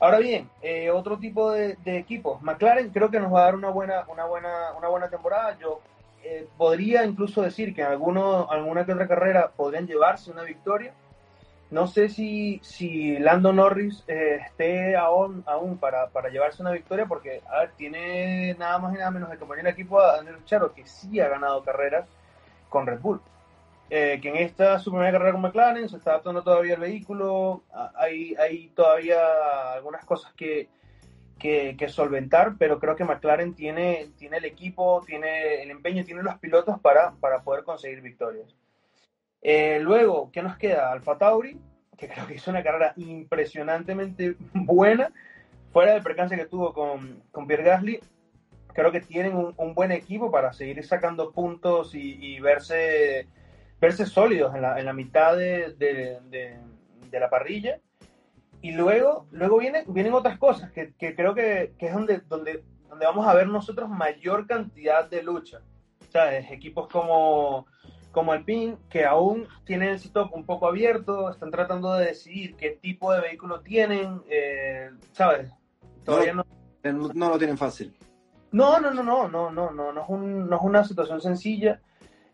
[0.00, 2.42] Ahora bien, eh, otro tipo de, de, equipos.
[2.42, 5.56] McLaren creo que nos va a dar una buena, una buena, una buena temporada.
[5.58, 5.80] Yo
[6.24, 10.94] eh, podría incluso decir que en alguno, alguna que otra carrera podrían llevarse una victoria.
[11.74, 17.04] No sé si, si Lando Norris eh, esté aún, aún para, para, llevarse una victoria,
[17.06, 17.42] porque
[17.76, 21.18] tiene nada más y nada menos de compañero de equipo a Daniel Charo, que sí
[21.18, 22.08] ha ganado carreras
[22.68, 23.20] con Red Bull.
[23.90, 27.64] Eh, que en esta su primera carrera con McLaren se está adaptando todavía el vehículo,
[27.96, 30.68] hay, hay todavía algunas cosas que,
[31.40, 36.38] que, solventar, pero creo que McLaren tiene, tiene el equipo, tiene el empeño, tiene los
[36.38, 38.54] pilotos para, para poder conseguir victorias.
[39.46, 40.90] Eh, luego, ¿qué nos queda?
[40.90, 41.60] Alfa Tauri,
[41.98, 45.12] que creo que hizo una carrera impresionantemente buena,
[45.70, 48.00] fuera del percance que tuvo con, con Pierre Gasly.
[48.72, 53.28] Creo que tienen un, buen equipo para seguir sacando puntos y, verse,
[53.80, 57.78] verse sólidos en la, en la mitad de, de, la parrilla.
[58.62, 62.64] Y luego, luego viene, vienen otras cosas que, que creo que, que, es donde, donde,
[62.88, 65.60] donde vamos a ver nosotros mayor cantidad de lucha.
[66.08, 66.50] ¿Sabes?
[66.50, 67.66] Equipos como,
[68.14, 72.70] como Alpine, que aún tienen el stop un poco abierto, están tratando de decidir qué
[72.70, 75.52] tipo de vehículo tienen, eh, ¿sabes?
[76.04, 76.46] Todavía no,
[76.82, 77.94] no, lo tienen fácil.
[78.52, 81.80] No, no, no, no, no, no, no, no es, un, no es una situación sencilla.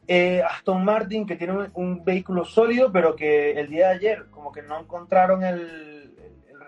[0.07, 4.27] Eh, Aston Martin, que tiene un, un, vehículo sólido, pero que el día de ayer
[4.31, 6.15] como que no encontraron el,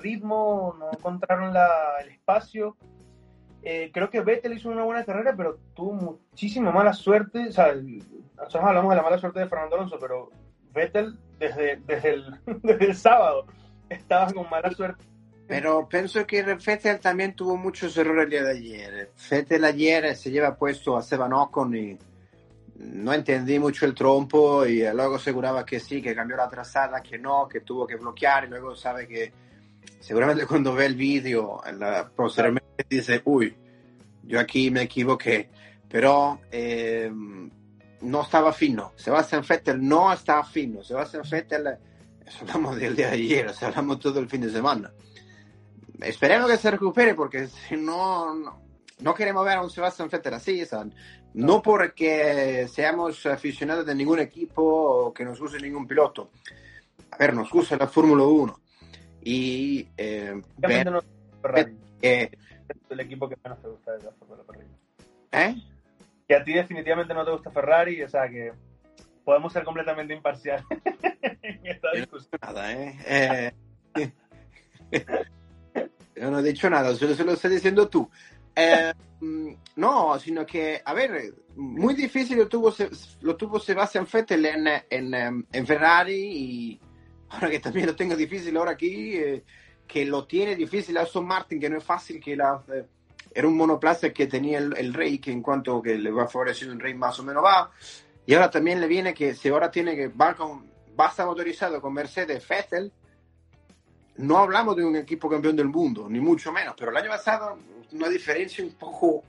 [0.00, 1.54] ritmo, no encontraron
[2.00, 2.76] el espacio.
[3.62, 7.48] Eh, creo que Vettel hizo una buena carrera, pero tuvo muchísima mala suerte.
[7.48, 10.30] O sea, nosotros hablamos de la mala suerte de Fernando Alonso, pero
[10.72, 13.46] Vettel desde, desde, el, desde el sábado
[13.88, 15.04] estaba con mala suerte.
[15.46, 19.10] Pero pienso que Vettel también tuvo muchos errores el día de ayer.
[19.30, 21.98] Vettel ayer se lleva puesto a Seban Ocon y
[22.76, 27.18] no entendí mucho el trompo y luego aseguraba que sí, que cambió la trazada, que
[27.18, 29.32] no, que tuvo que bloquear y luego sabe que
[30.00, 31.60] seguramente cuando ve el vídeo,
[32.16, 33.54] posteriormente dice, uy,
[34.24, 35.48] yo aquí me equivoqué,
[35.88, 37.10] pero eh,
[38.02, 38.92] no estaba fino.
[38.96, 40.82] Sebastián Vettel no estaba fino.
[40.82, 41.78] Sebastián Vettel,
[42.26, 44.92] eso hablamos del día de ayer, o sea, hablamos todo el fin de semana.
[46.00, 48.34] Esperemos que se recupere porque si no,
[49.00, 50.84] no, queremos ver a un Sebastián Vettel así, o
[51.34, 56.30] no porque seamos aficionados de ningún equipo o que nos use ningún piloto.
[57.10, 58.60] A ver, nos gusta la Fórmula 1,
[59.24, 60.40] y eh,
[62.90, 64.42] el equipo que menos te gusta de la Fórmula
[65.32, 65.56] ¿Eh?
[66.28, 68.52] Que a ti definitivamente no te gusta Ferrari, o sea que
[69.24, 70.64] podemos ser completamente imparciales
[71.42, 72.38] en esta discusión.
[72.40, 73.52] Nada, ¿eh?
[73.94, 74.12] eh
[76.16, 78.08] yo no he dicho nada, solo se lo estás diciendo tú.
[78.54, 78.92] Eh,
[79.76, 82.74] no, sino que, a ver, muy difícil lo tuvo,
[83.22, 86.80] lo tuvo Sebastián Vettel en, en, en Ferrari y
[87.30, 89.44] ahora que también lo tengo difícil ahora aquí, eh,
[89.92, 92.86] que lo tiene difícil Aston Martin, que no es fácil, que la, eh,
[93.34, 96.80] era un monoplaza que tenía el, Rey, que en cuanto que le va favoreciendo el
[96.80, 97.70] Rey más o menos va,
[98.24, 100.64] y ahora también le viene que si ahora tiene que va con
[100.98, 102.90] va a estar motorizado con Mercedes Vettel,
[104.16, 107.58] no hablamos de un equipo campeón del mundo, ni mucho menos, pero el año pasado
[107.92, 109.22] una diferencia un poco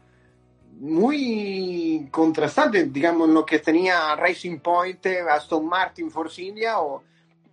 [0.80, 7.04] muy contrastante, digamos, en lo que tenía Racing Point, Aston Martin, Force India o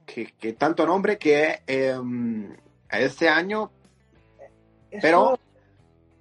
[0.06, 1.98] que, tanto nombre que eh,
[2.98, 3.70] este año,
[5.00, 5.38] pero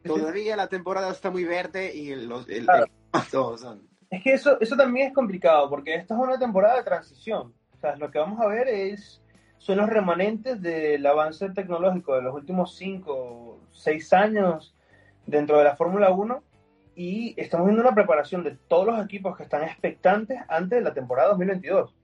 [0.04, 2.86] todavía la temporada está muy verde y los el, claro.
[4.12, 7.54] Es que eso, eso también es complicado, porque esta es una temporada de transición.
[7.76, 9.22] O sea, lo que vamos a ver es,
[9.60, 14.76] son los remanentes del avance tecnológico de los últimos 5, 6 años
[15.28, 16.44] dentro de la Fórmula 1
[16.96, 20.94] y estamos viendo una preparación de todos los equipos que están expectantes antes de la
[20.94, 21.96] temporada 2022.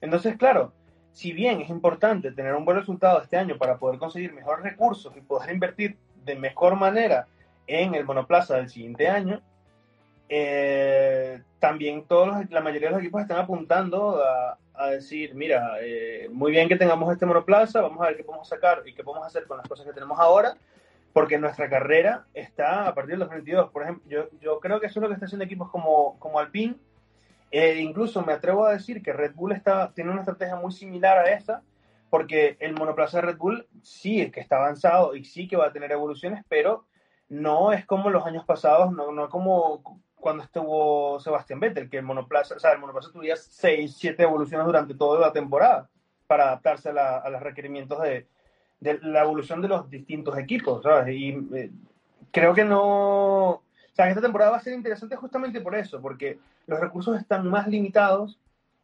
[0.00, 0.72] Entonces, claro,
[1.18, 5.12] si bien es importante tener un buen resultado este año para poder conseguir mejores recursos
[5.16, 7.26] y poder invertir de mejor manera
[7.66, 9.42] en el monoplaza del siguiente año,
[10.28, 16.52] eh, también todos la mayoría de los equipos están apuntando a, decir, mira, eh, muy
[16.52, 19.44] bien que tengamos este monoplaza, vamos a ver qué podemos sacar y qué podemos hacer
[19.48, 20.56] con las cosas que tenemos ahora,
[21.12, 23.72] porque nuestra carrera está a partir del 2022.
[23.72, 26.76] Por ejemplo, yo, creo que eso es lo que están haciendo equipos como, como Alpine,
[27.50, 31.18] eh, incluso me atrevo a decir que Red Bull está, tiene una estrategia muy similar
[31.18, 31.62] a esta,
[32.10, 35.66] porque el monoplaza de Red Bull sí es que está avanzado y sí que va
[35.66, 36.86] a tener evoluciones, pero
[37.28, 39.82] no es como los años pasados, no, no como
[40.16, 44.66] cuando estuvo Sebastián Vettel, que el monoplaza, o sea, el monoplaza tuviera 6, 7 evoluciones
[44.66, 45.88] durante toda la temporada
[46.26, 48.26] para adaptarse a, los requerimientos de,
[48.80, 51.14] de, la evolución de los distintos equipos, ¿sabes?
[51.14, 51.70] Y eh,
[52.30, 53.62] creo que no,
[53.98, 57.66] sea, esta temporada va a ser interesante justamente por eso, porque los recursos están más
[57.66, 58.38] limitados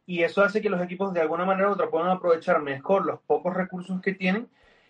[0.05, 3.21] y eso hace que los equipos de alguna manera u otra puedan aprovechar mejor los
[3.21, 4.49] pocos recursos que tienen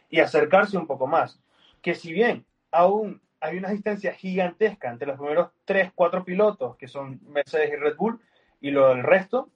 [0.09, 1.39] y acercarse un poco más.
[1.83, 6.87] Que si bien aún hay una distancia gigantesca entre los primeros 3, 4 pilotos, que
[6.87, 8.19] son Mercedes y Red Bull,
[8.59, 9.49] y lo del resto,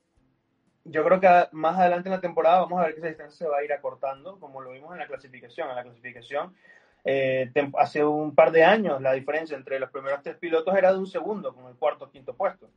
[0.85, 3.49] yo creo que más adelante en la temporada vamos a ver que esa distancia se
[3.49, 5.69] va a ir acortando, como lo vimos en la clasificación.
[5.69, 6.53] En la clasificación
[7.05, 10.99] eh, hace un par de años la diferencia entre los primeros tres pilotos era de
[10.99, 12.69] un segundo, con el cuarto o quinto puesto.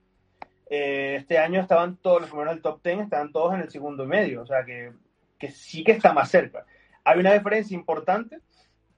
[0.70, 4.04] Eh, este año estaban todos los primeros del top ten, estaban todos en el segundo
[4.04, 4.92] y medio, o sea que,
[5.38, 6.64] que sí que está más cerca.
[7.04, 8.38] Hay una diferencia importante,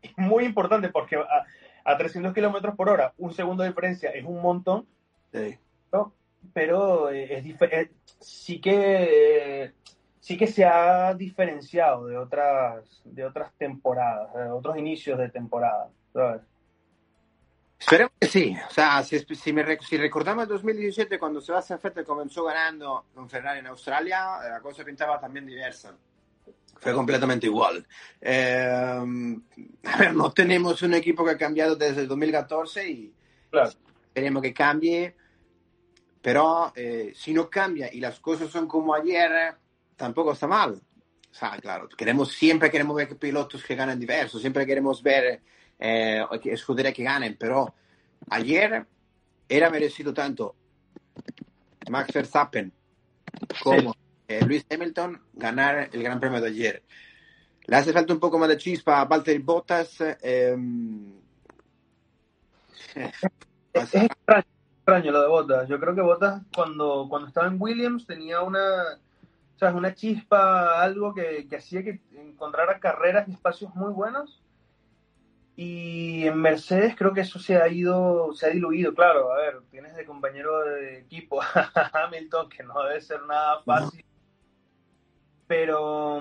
[0.17, 1.45] muy importante, porque a,
[1.85, 4.87] a 300 kilómetros por hora, un segundo de diferencia es un montón,
[5.33, 5.59] sí.
[6.53, 7.89] pero eh, es,
[8.21, 9.73] sí que
[10.25, 15.91] sí que se ha diferenciado de otras, de otras temporadas, de otros inicios de temporada.
[16.15, 16.41] ¿sabes?
[17.79, 18.57] Esperemos que sí.
[18.67, 23.29] O sea, si, si, me, si recordamos el 2017, cuando Sebastián Vettel comenzó ganando con
[23.29, 25.95] Ferrari en Australia, la cosa pintaba también diversa.
[26.79, 27.87] Fue completamente igual.
[28.19, 28.67] Eh,
[29.85, 33.15] a ver, no tenemos un equipo que ha cambiado desde el 2014 y
[33.51, 33.69] claro.
[34.07, 35.17] esperemos que cambie.
[36.23, 39.59] Pero eh, si no cambia y las cosas son como ayer,
[39.97, 40.75] tampoco está mal.
[41.31, 45.41] O sea, claro, queremos, siempre queremos ver pilotos que ganan diversos, siempre queremos ver
[45.79, 47.75] eh, escuderías que ganen, pero
[48.31, 48.87] ayer
[49.49, 50.55] era merecido tanto
[51.91, 52.73] Max Verstappen
[53.63, 53.95] como
[54.29, 56.83] eh, Luis Hamilton ganar el Gran Premio de ayer.
[57.67, 60.01] Le hace falta un poco más de chispa a Valtteri Bottas.
[60.01, 60.57] Eh,
[63.75, 65.69] es, extraño, lo de Bottas.
[65.69, 69.01] Yo creo que Bottas cuando, cuando estaba en Williams tenía una
[69.55, 73.93] o sea, es una chispa, algo que, que hacía que encontrara carreras y espacios muy
[73.93, 74.43] buenos.
[75.57, 79.33] Y en Mercedes creo que eso se ha ido, se ha diluido, claro.
[79.33, 84.05] A ver, tienes de compañero de equipo a Hamilton, que no debe ser nada fácil.
[85.47, 86.21] Pero,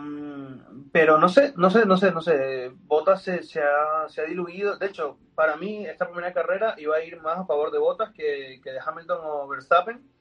[0.91, 2.71] pero no sé, no sé, no sé, no sé.
[2.83, 4.77] Bottas se, se, ha, se ha diluido.
[4.77, 8.11] De hecho, para mí, esta primera carrera iba a ir más a favor de Bottas
[8.11, 10.13] que, que de Hamilton o Verstappen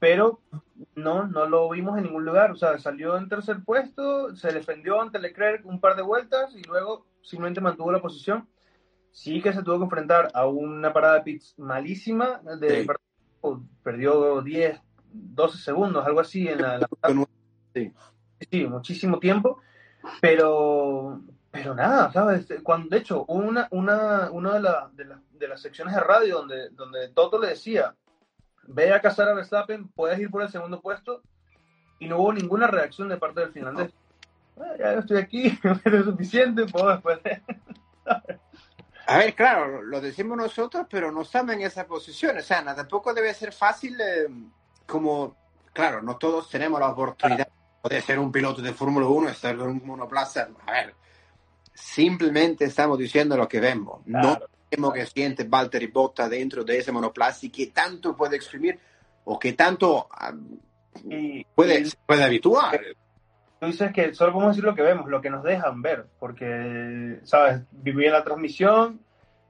[0.00, 0.40] pero
[0.96, 2.50] no, no lo vimos en ningún lugar.
[2.50, 6.62] O sea, salió en tercer puesto, se defendió ante Leclerc un par de vueltas y
[6.62, 8.48] luego simplemente mantuvo la posición.
[9.12, 12.86] Sí que se tuvo que enfrentar a una parada de pits malísima, de,
[13.82, 14.80] perdió 10,
[15.12, 16.88] 12 segundos, algo así en la,
[17.74, 17.92] sí.
[18.50, 19.60] sí, muchísimo tiempo,
[20.20, 21.20] pero
[21.50, 22.46] pero nada, ¿sabes?
[22.62, 26.70] Cuando, de hecho, una, una, una de, la, de, de, las secciones de radio donde,
[26.70, 27.96] donde Toto le decía,
[28.72, 31.22] ve a cazar a Verstappen, puedes ir por el segundo puesto,
[31.98, 33.92] y no hubo ninguna reacción de parte del finlandés.
[34.58, 35.46] Ah, ya estoy aquí,
[35.84, 37.18] es suficiente, puedo después.
[39.06, 42.38] a ver, claro, lo decimos nosotros, pero no estamos en esa posición.
[42.38, 44.28] O sea, tampoco debe ser fácil, eh,
[44.86, 45.36] como,
[45.72, 47.48] claro, no todos tenemos la oportunidad
[47.82, 50.48] de ser un piloto de Fórmula 1, estar en un monoplaza.
[50.66, 50.94] A ver,
[51.74, 54.00] simplemente estamos diciendo lo que vemos.
[54.06, 54.38] No
[54.70, 58.78] que siente Valtteri Botta dentro de ese monoplaza y que tanto puede exprimir
[59.24, 60.08] o que tanto
[61.54, 62.80] puede, puede habituar.
[63.60, 67.20] Tú dices que solo podemos decir lo que vemos, lo que nos dejan ver, porque,
[67.24, 67.60] ¿sabes?
[67.70, 69.00] Viví en la transmisión,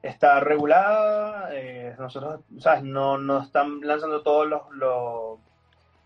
[0.02, 2.82] está regulada, eh, nosotros, ¿sabes?
[2.82, 5.38] No, no están lanzando todos los,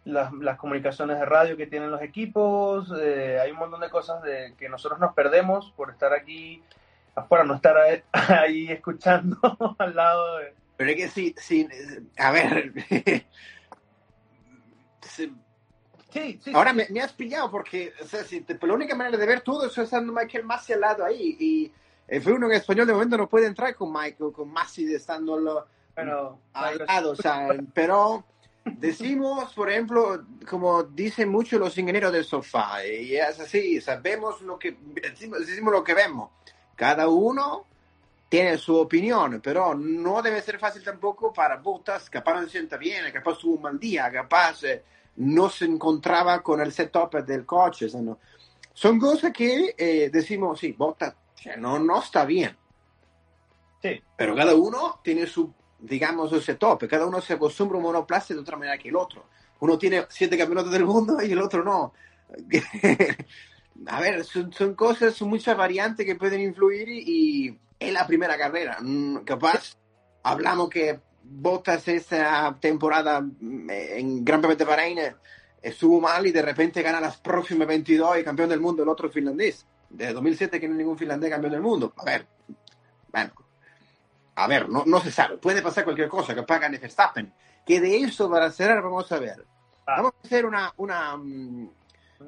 [0.04, 4.54] las, comunicaciones de radio que tienen los equipos, eh, hay un montón de cosas de
[4.58, 6.62] que nosotros nos perdemos por estar aquí
[7.14, 7.76] afuera, no estar
[8.12, 9.38] ahí escuchando
[9.78, 10.54] al lado de...
[10.76, 11.68] Pero es que sí, sí,
[12.18, 12.72] a ver,
[16.14, 19.16] Sí, sí, Ahora Me, me, has pillado porque o sea, si te, la única manera
[19.16, 21.36] de ver todo eso es estando Michael Massi al lado ahí.
[21.40, 21.72] Y
[22.06, 25.44] el uno en español de momento no puede entrar con Michael, con Massi estando al
[25.44, 27.10] lado.
[27.10, 28.24] O sea, pero
[28.64, 34.58] decimos, por ejemplo, como dicen muchos los ingenieros del sofá, y es así, sabemos lo
[34.58, 36.30] que, decimos, decimos lo que vemos.
[36.74, 37.66] Cada uno
[38.28, 42.76] tiene su opinión, pero no debe ser fácil tampoco para Bottas, capaz no se sienta
[42.76, 44.64] bien, capaz tuvo un mal día, capaz...
[44.64, 44.82] Eh,
[45.16, 47.88] no se encontraba con el setup del coche.
[48.72, 51.14] Son cosas que eh, decimos, sí, Bota,
[51.58, 52.56] no, no está bien.
[53.82, 54.02] Sí.
[54.16, 56.88] Pero cada uno tiene su, digamos, su setup.
[56.88, 59.26] Cada uno se acostumbra a un monoplaza de otra manera que el otro.
[59.60, 61.92] Uno tiene siete campeonatos del mundo y el otro no.
[63.86, 68.36] a ver, son, cosas, son muchas variantes que pueden influir y, y es la primera
[68.38, 68.78] carrera.
[68.80, 69.76] Mm, capaz,
[70.22, 74.98] hablamos que Bottas esa temporada mm, en Gran Premio de Bahrein
[75.62, 79.10] estuvo mal y de repente gana las próximas 22 y campeón del mundo el otro
[79.10, 79.66] finlandés.
[79.88, 81.94] De 2007 que no hay ningún finlandés campeón del mundo.
[81.96, 82.26] A ver,
[83.10, 83.32] bueno,
[84.34, 85.38] a ver, no, no se sabe.
[85.38, 87.32] Puede pasar cualquier cosa, que paga Verstappen.
[87.64, 89.46] Que de eso para cerrar vamos a ver.
[89.86, 89.96] Ah.
[89.96, 91.18] Vamos a hacer una, una,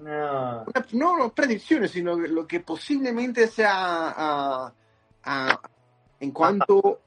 [0.00, 1.18] mm, no.
[1.18, 4.72] no, predicciones, sino lo que posiblemente sea
[5.26, 5.68] uh, uh,
[6.20, 7.00] en cuanto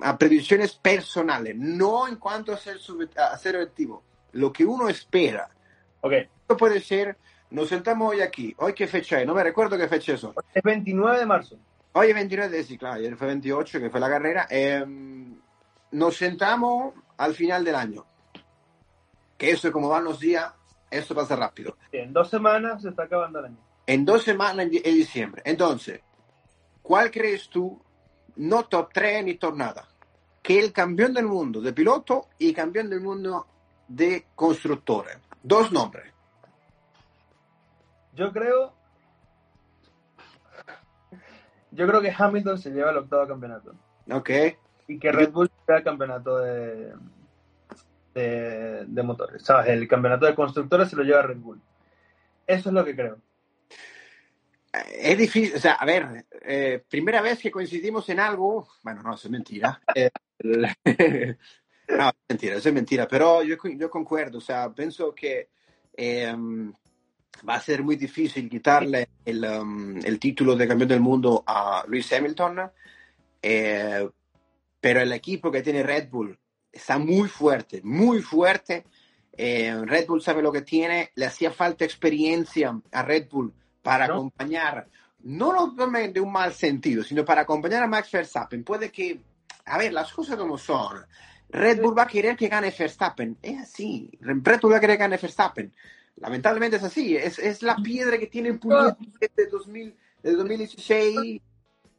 [0.00, 2.78] a predicciones personales, no en cuanto a ser,
[3.16, 4.02] a ser objetivo,
[4.32, 5.48] lo que uno espera.
[6.00, 6.12] Ok.
[6.12, 7.16] Esto puede ser,
[7.50, 10.26] nos sentamos hoy aquí, hoy qué fecha es, no me recuerdo qué fecha es.
[10.54, 11.58] Es 29 de marzo.
[11.92, 14.46] Hoy es 29 de, sí, claro, ayer fue 28, que fue la carrera.
[14.48, 15.36] Em,
[15.90, 18.06] nos sentamos al final del año.
[19.36, 20.52] Que eso, como van los días,
[20.90, 21.76] eso pasa rápido.
[21.92, 23.58] En dos semanas se está acabando el año.
[23.86, 25.42] En dos semanas en diciembre.
[25.44, 26.00] Entonces,
[26.82, 27.80] ¿cuál crees tú
[28.38, 29.88] no top 3 ni top nada,
[30.42, 33.46] que el campeón del mundo de piloto y campeón del mundo
[33.86, 35.18] de constructores.
[35.42, 36.12] Dos nombres.
[38.14, 38.72] Yo creo.
[41.70, 43.74] Yo creo que Hamilton se lleva el octavo campeonato.
[44.10, 44.30] Ok.
[44.86, 46.92] Y que Red Bull sea el campeonato de,
[48.18, 49.42] de, de motores.
[49.42, 49.68] ¿Sabes?
[49.68, 51.60] El campeonato de constructores se lo lleva Red Bull.
[52.46, 53.18] Eso es lo que creo
[54.72, 59.14] es difícil, o sea, a ver, eh, primera vez que coincidimos en algo, bueno, no,
[59.14, 59.80] eso es mentira.
[59.94, 60.10] Eh,
[61.88, 65.48] no, es mentira, eso es mentira, pero yo, yo concuerdo, o sea, pienso que
[65.94, 66.72] em,
[67.48, 71.84] va a ser muy difícil quitarle el, um, el, título de campeón del mundo a
[71.88, 72.70] Lewis Hamilton,
[73.40, 74.08] eh,
[74.80, 76.38] pero el equipo que tiene Red Bull
[76.72, 78.84] está muy fuerte, muy fuerte.
[79.36, 83.52] Red Bull sabe lo que tiene, le hacía falta experiencia a Red Bull
[83.82, 84.88] para acompañar,
[85.20, 88.64] no lo tomen de un mal sentido, sino para acompañar a Max Verstappen.
[88.64, 89.20] Puede que,
[89.64, 91.04] a ver, las cosas como son.
[91.50, 93.38] Red Bull va a querer que gane Verstappen.
[93.42, 94.10] Es así.
[94.20, 95.72] Red Bull va a querer que gane Verstappen.
[96.16, 97.16] Lamentablemente es así.
[97.16, 101.40] Es, es la piedra que tiene pulido desde 2000, 2016.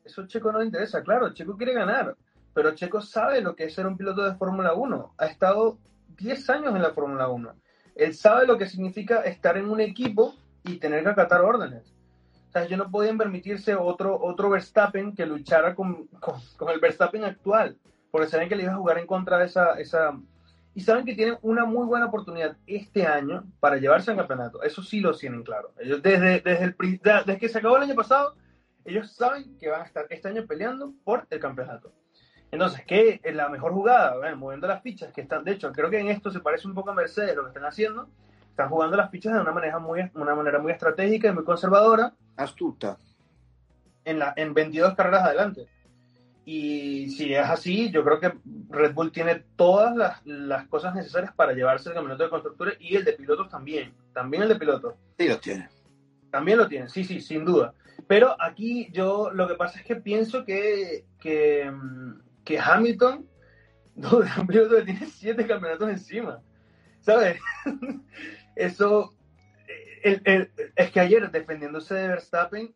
[0.06, 1.34] Eso Checo no interesa, claro.
[1.34, 2.16] Checo quiere ganar.
[2.60, 5.14] Pero Checo sabe lo que es ser un piloto de Fórmula 1.
[5.18, 5.78] Ha estado
[6.18, 7.53] 10 años en la Fórmula 1.
[7.95, 10.36] Él sabe lo que significa estar en un equipo
[10.66, 11.95] y tener que acatar órdenes.
[12.49, 17.24] O sea, yo no podían permitirse otro, otro Verstappen que luchara con, con, el Verstappen
[17.24, 17.78] actual,
[18.12, 20.20] porque saben que le iba a jugar en contra de esa, esa...
[20.76, 24.64] Y saben que tienen una muy buena oportunidad este año para llevarse al campeonato.
[24.64, 25.72] Eso sí lo tienen claro.
[25.80, 28.36] Ellos desde, desde, el, desde que se acabó el año pasado,
[28.84, 31.93] ellos saben que van a estar este año peleando por el campeonato.
[32.52, 34.18] Entonces, ¿qué es la mejor jugada?
[34.18, 36.74] Bueno, moviendo las fichas que están, de hecho, creo que en esto se parece un
[36.74, 38.10] poco a Mercedes lo que están haciendo,
[38.50, 42.14] están jugando las fichas de una manera muy, una manera muy estratégica y muy conservadora.
[42.36, 42.97] Astuta.
[44.04, 45.68] En, la, en 22 carreras adelante.
[46.45, 48.34] Y si es así, yo creo que
[48.70, 52.95] Red Bull tiene todas las, las, cosas necesarias para llevarse el campeonato de constructores y
[52.95, 53.93] el de pilotos también.
[54.14, 54.95] También el de pilotos.
[55.18, 55.70] Sí, lo tiene.
[56.32, 57.74] También lo tiene, sí, sí, sin duda.
[58.08, 61.72] Pero aquí yo lo que pasa es que pienso que, que,
[62.50, 63.30] que Hamilton,
[63.95, 66.41] un piloto que tiene siete campeonatos encima.
[67.00, 67.39] ¿Sabes?
[68.56, 69.14] eso,
[70.02, 72.74] es que ayer defendiéndose de Verstappen,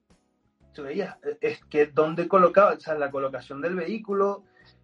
[0.75, 4.43] tú veías, es que donde colocaba, o sea, la colocación del vehículo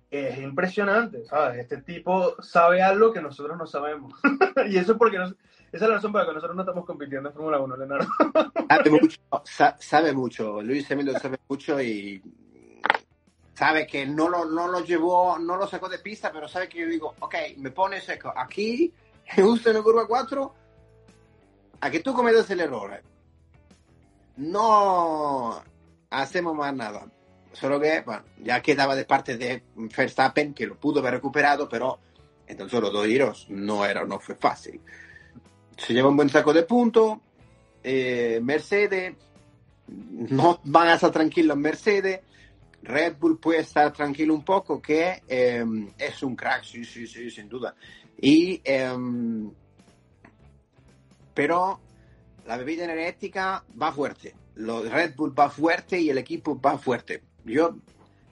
[0.10, 1.60] es impresionante, ¿sabes?
[1.60, 4.20] Este tipo sabe algo que nosotros no sabemos.
[4.68, 5.36] y eso es porque esa
[5.72, 8.08] es la razón para que nosotros no estamos compitiendo en Fórmula 1, Leonardo.
[8.68, 9.20] sabe, mucho,
[9.80, 12.24] sabe mucho, Luis Emilio sabe mucho y
[13.60, 16.80] sabe que no lo, no lo llevó, no lo sacó de pista, pero sabe que
[16.80, 18.94] yo digo, ok, me pone seco aquí,
[19.36, 20.56] justo en la curva 4,
[21.82, 23.04] a que tú cometas el error,
[24.38, 25.62] no
[26.10, 27.12] hacemos más nada.
[27.52, 32.00] Solo que, bueno, ya quedaba de parte de Verstappen, que lo pudo haber recuperado, pero
[32.48, 34.80] entonces los dos giros no, era, no fue fácil.
[35.76, 37.18] se lleva un buen saco de puntos.
[37.84, 39.16] Eh, Mercedes,
[39.88, 42.22] no van a estar tranquilos Mercedes.
[42.84, 45.66] Red Bull puede estar tranquilo un poco, que eh,
[45.98, 47.76] es un crack, sí, sí, sí, sin duda.
[48.22, 48.96] Eh,
[51.34, 51.80] pero
[52.46, 54.36] la bebida energética va fuerte.
[54.56, 57.24] Los Red Bull va fuerte y el equipo va fuerte.
[57.46, 57.78] Yo,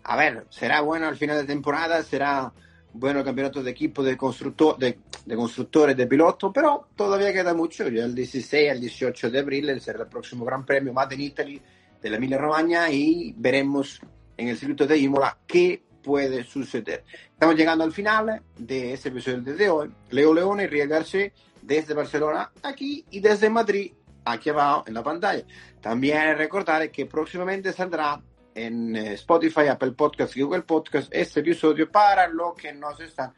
[0.04, 2.52] a ver, será bueno al final de temporada, será
[2.93, 7.54] bueno el campeonato de equipo de, constructor, de, de constructores, de pilotos, pero todavía queda
[7.54, 7.88] mucho.
[7.89, 11.62] Ya el 16 al 18 de abril será el próximo Gran Premio Made in Italy
[12.02, 14.02] de la Emilia Romagna y veremos
[14.38, 17.04] en el circuito de Imola qué puede suceder.
[17.34, 19.92] Estamos llegando al final de este episodio de hoy.
[20.12, 21.32] Leo Leone García
[21.62, 23.92] desde Barcelona aquí y desde Madrid
[24.24, 25.44] aquí abajo en la pantalla.
[25.82, 28.22] También recordar que próximamente saldrá
[28.56, 33.34] en eh, Spotify, Apple Podcast y Google Podcast este episodio para los que nos están,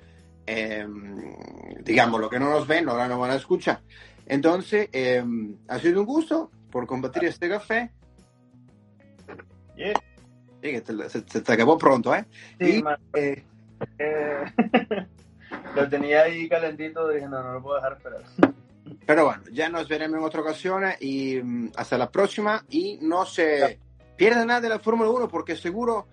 [0.45, 0.87] eh,
[1.81, 3.81] digamos, los que no nos ven, ahora no van a escuchar.
[4.25, 5.23] Entonces, eh,
[5.67, 7.91] ha sido un gusto por compartir este café.
[9.75, 10.08] Yeah.
[10.61, 12.25] Sí, que se, se acabó pronto, ¿eh?
[12.59, 12.97] Sí, Y, man.
[13.13, 13.43] eh,
[13.97, 14.43] Eh,
[15.75, 18.21] lo tenía ahí calentito, dije, no, no lo puedo dejar esperar.
[19.05, 22.63] Pero bueno, ya nos veremos en otra ocasión y mm, hasta la próxima.
[22.69, 23.79] Y no se
[24.15, 26.07] pierdan nada de la Fórmula 1 porque seguro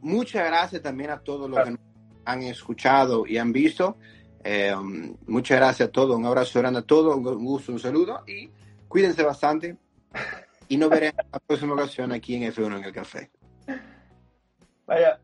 [0.00, 1.80] muchas gracias también a todos los que nos
[2.24, 3.96] han escuchado y han visto.
[4.44, 7.78] Eh, um, muchas gracias a todos, un abrazo grande a todos, un un gusto, un
[7.78, 8.50] saludo y
[8.88, 9.76] cuídense bastante.
[10.68, 13.30] Y nos veremos en la próxima ocasión aquí en F1 en el café.
[14.86, 15.18] 唉呀。